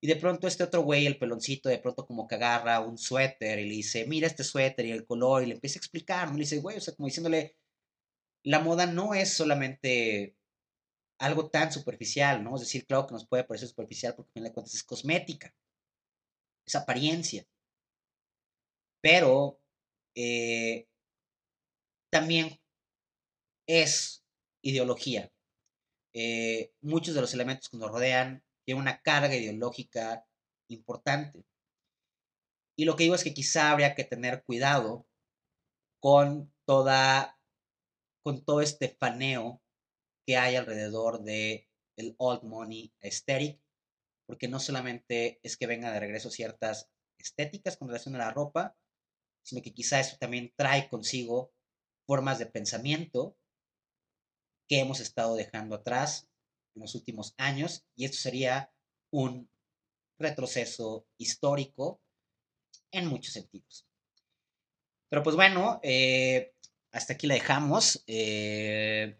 Y 0.00 0.06
de 0.06 0.14
pronto 0.14 0.46
este 0.46 0.62
otro 0.62 0.82
güey, 0.82 1.06
el 1.06 1.18
peloncito, 1.18 1.68
de 1.68 1.80
pronto 1.80 2.06
como 2.06 2.28
que 2.28 2.36
agarra 2.36 2.78
un 2.78 2.96
suéter 2.96 3.58
y 3.58 3.64
le 3.64 3.74
dice, 3.74 4.06
mira 4.06 4.28
este 4.28 4.44
suéter 4.44 4.86
y 4.86 4.92
el 4.92 5.04
color, 5.04 5.42
y 5.42 5.46
le 5.46 5.54
empieza 5.54 5.80
a 5.80 5.82
explicar, 5.82 6.28
¿no? 6.28 6.34
Le 6.34 6.44
dice, 6.44 6.58
güey, 6.60 6.76
o 6.76 6.80
sea, 6.80 6.94
como 6.94 7.08
diciéndole, 7.08 7.56
la 8.44 8.60
moda 8.60 8.86
no 8.86 9.12
es 9.12 9.32
solamente 9.32 10.36
algo 11.18 11.50
tan 11.50 11.72
superficial, 11.72 12.44
¿no? 12.44 12.54
Es 12.54 12.60
decir, 12.60 12.86
claro 12.86 13.08
que 13.08 13.14
nos 13.14 13.26
puede 13.26 13.42
parecer 13.42 13.68
superficial 13.68 14.14
porque, 14.14 14.30
en 14.30 14.34
fin 14.34 14.44
de 14.44 14.52
cuentas, 14.52 14.74
es 14.76 14.84
cosmética, 14.84 15.52
es 16.64 16.76
apariencia. 16.76 17.44
Pero 19.00 19.58
eh, 20.14 20.86
también 22.08 22.60
es 23.66 24.22
ideología. 24.66 25.32
Eh, 26.12 26.72
muchos 26.80 27.14
de 27.14 27.20
los 27.20 27.34
elementos 27.34 27.68
que 27.68 27.76
nos 27.76 27.90
rodean 27.90 28.42
tienen 28.64 28.82
una 28.82 29.00
carga 29.02 29.34
ideológica 29.34 30.26
importante. 30.68 31.44
Y 32.76 32.84
lo 32.84 32.96
que 32.96 33.04
digo 33.04 33.14
es 33.14 33.24
que 33.24 33.34
quizá 33.34 33.70
habría 33.70 33.94
que 33.94 34.04
tener 34.04 34.42
cuidado 34.44 35.06
con 36.00 36.52
toda, 36.66 37.38
con 38.22 38.44
todo 38.44 38.60
este 38.60 38.88
faneo 38.88 39.62
que 40.26 40.36
hay 40.36 40.56
alrededor 40.56 41.22
de 41.22 41.68
el 41.96 42.14
old 42.18 42.42
money 42.42 42.92
aesthetic, 43.00 43.60
porque 44.26 44.48
no 44.48 44.58
solamente 44.58 45.38
es 45.42 45.56
que 45.56 45.66
vengan 45.66 45.92
de 45.94 46.00
regreso 46.00 46.30
ciertas 46.30 46.90
estéticas 47.18 47.76
con 47.76 47.88
relación 47.88 48.16
a 48.16 48.18
la 48.18 48.32
ropa, 48.32 48.76
sino 49.42 49.62
que 49.62 49.72
quizá 49.72 50.00
eso 50.00 50.16
también 50.18 50.52
trae 50.56 50.88
consigo 50.88 51.52
formas 52.06 52.38
de 52.38 52.46
pensamiento 52.46 53.38
que 54.68 54.80
hemos 54.80 55.00
estado 55.00 55.36
dejando 55.36 55.76
atrás 55.76 56.28
en 56.74 56.82
los 56.82 56.94
últimos 56.94 57.34
años, 57.38 57.86
y 57.94 58.04
esto 58.04 58.18
sería 58.18 58.72
un 59.10 59.48
retroceso 60.18 61.06
histórico 61.18 62.00
en 62.90 63.06
muchos 63.06 63.32
sentidos. 63.32 63.86
Pero 65.08 65.22
pues 65.22 65.36
bueno, 65.36 65.80
eh, 65.82 66.54
hasta 66.92 67.14
aquí 67.14 67.26
la 67.26 67.34
dejamos. 67.34 68.02
Eh, 68.06 69.18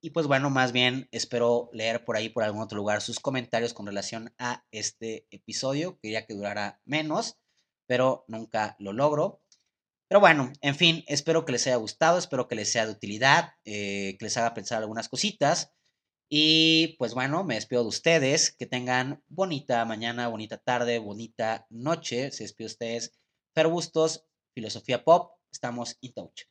y 0.00 0.10
pues 0.10 0.26
bueno, 0.26 0.48
más 0.48 0.72
bien 0.72 1.08
espero 1.12 1.68
leer 1.72 2.04
por 2.04 2.16
ahí, 2.16 2.30
por 2.30 2.42
algún 2.42 2.62
otro 2.62 2.78
lugar, 2.78 3.02
sus 3.02 3.20
comentarios 3.20 3.74
con 3.74 3.86
relación 3.86 4.32
a 4.38 4.64
este 4.70 5.26
episodio. 5.30 5.98
Quería 6.00 6.24
que 6.24 6.34
durara 6.34 6.80
menos, 6.84 7.38
pero 7.86 8.24
nunca 8.28 8.76
lo 8.78 8.92
logro. 8.92 9.42
Pero 10.10 10.18
bueno, 10.18 10.52
en 10.60 10.74
fin, 10.74 11.04
espero 11.06 11.44
que 11.44 11.52
les 11.52 11.68
haya 11.68 11.76
gustado, 11.76 12.18
espero 12.18 12.48
que 12.48 12.56
les 12.56 12.72
sea 12.72 12.84
de 12.84 12.90
utilidad, 12.90 13.52
eh, 13.64 14.16
que 14.18 14.24
les 14.24 14.36
haga 14.36 14.54
pensar 14.54 14.78
algunas 14.78 15.08
cositas. 15.08 15.72
Y 16.28 16.96
pues 16.98 17.14
bueno, 17.14 17.44
me 17.44 17.54
despido 17.54 17.82
de 17.82 17.90
ustedes. 17.90 18.50
Que 18.52 18.66
tengan 18.66 19.22
bonita 19.28 19.84
mañana, 19.84 20.26
bonita 20.26 20.58
tarde, 20.58 20.98
bonita 20.98 21.64
noche. 21.70 22.32
Se 22.32 22.42
despide 22.42 22.66
de 22.66 22.72
ustedes. 22.72 23.12
Fer 23.54 23.68
Bustos, 23.68 24.26
Filosofía 24.52 25.04
Pop. 25.04 25.38
Estamos 25.52 25.96
in 26.00 26.12
touch. 26.12 26.42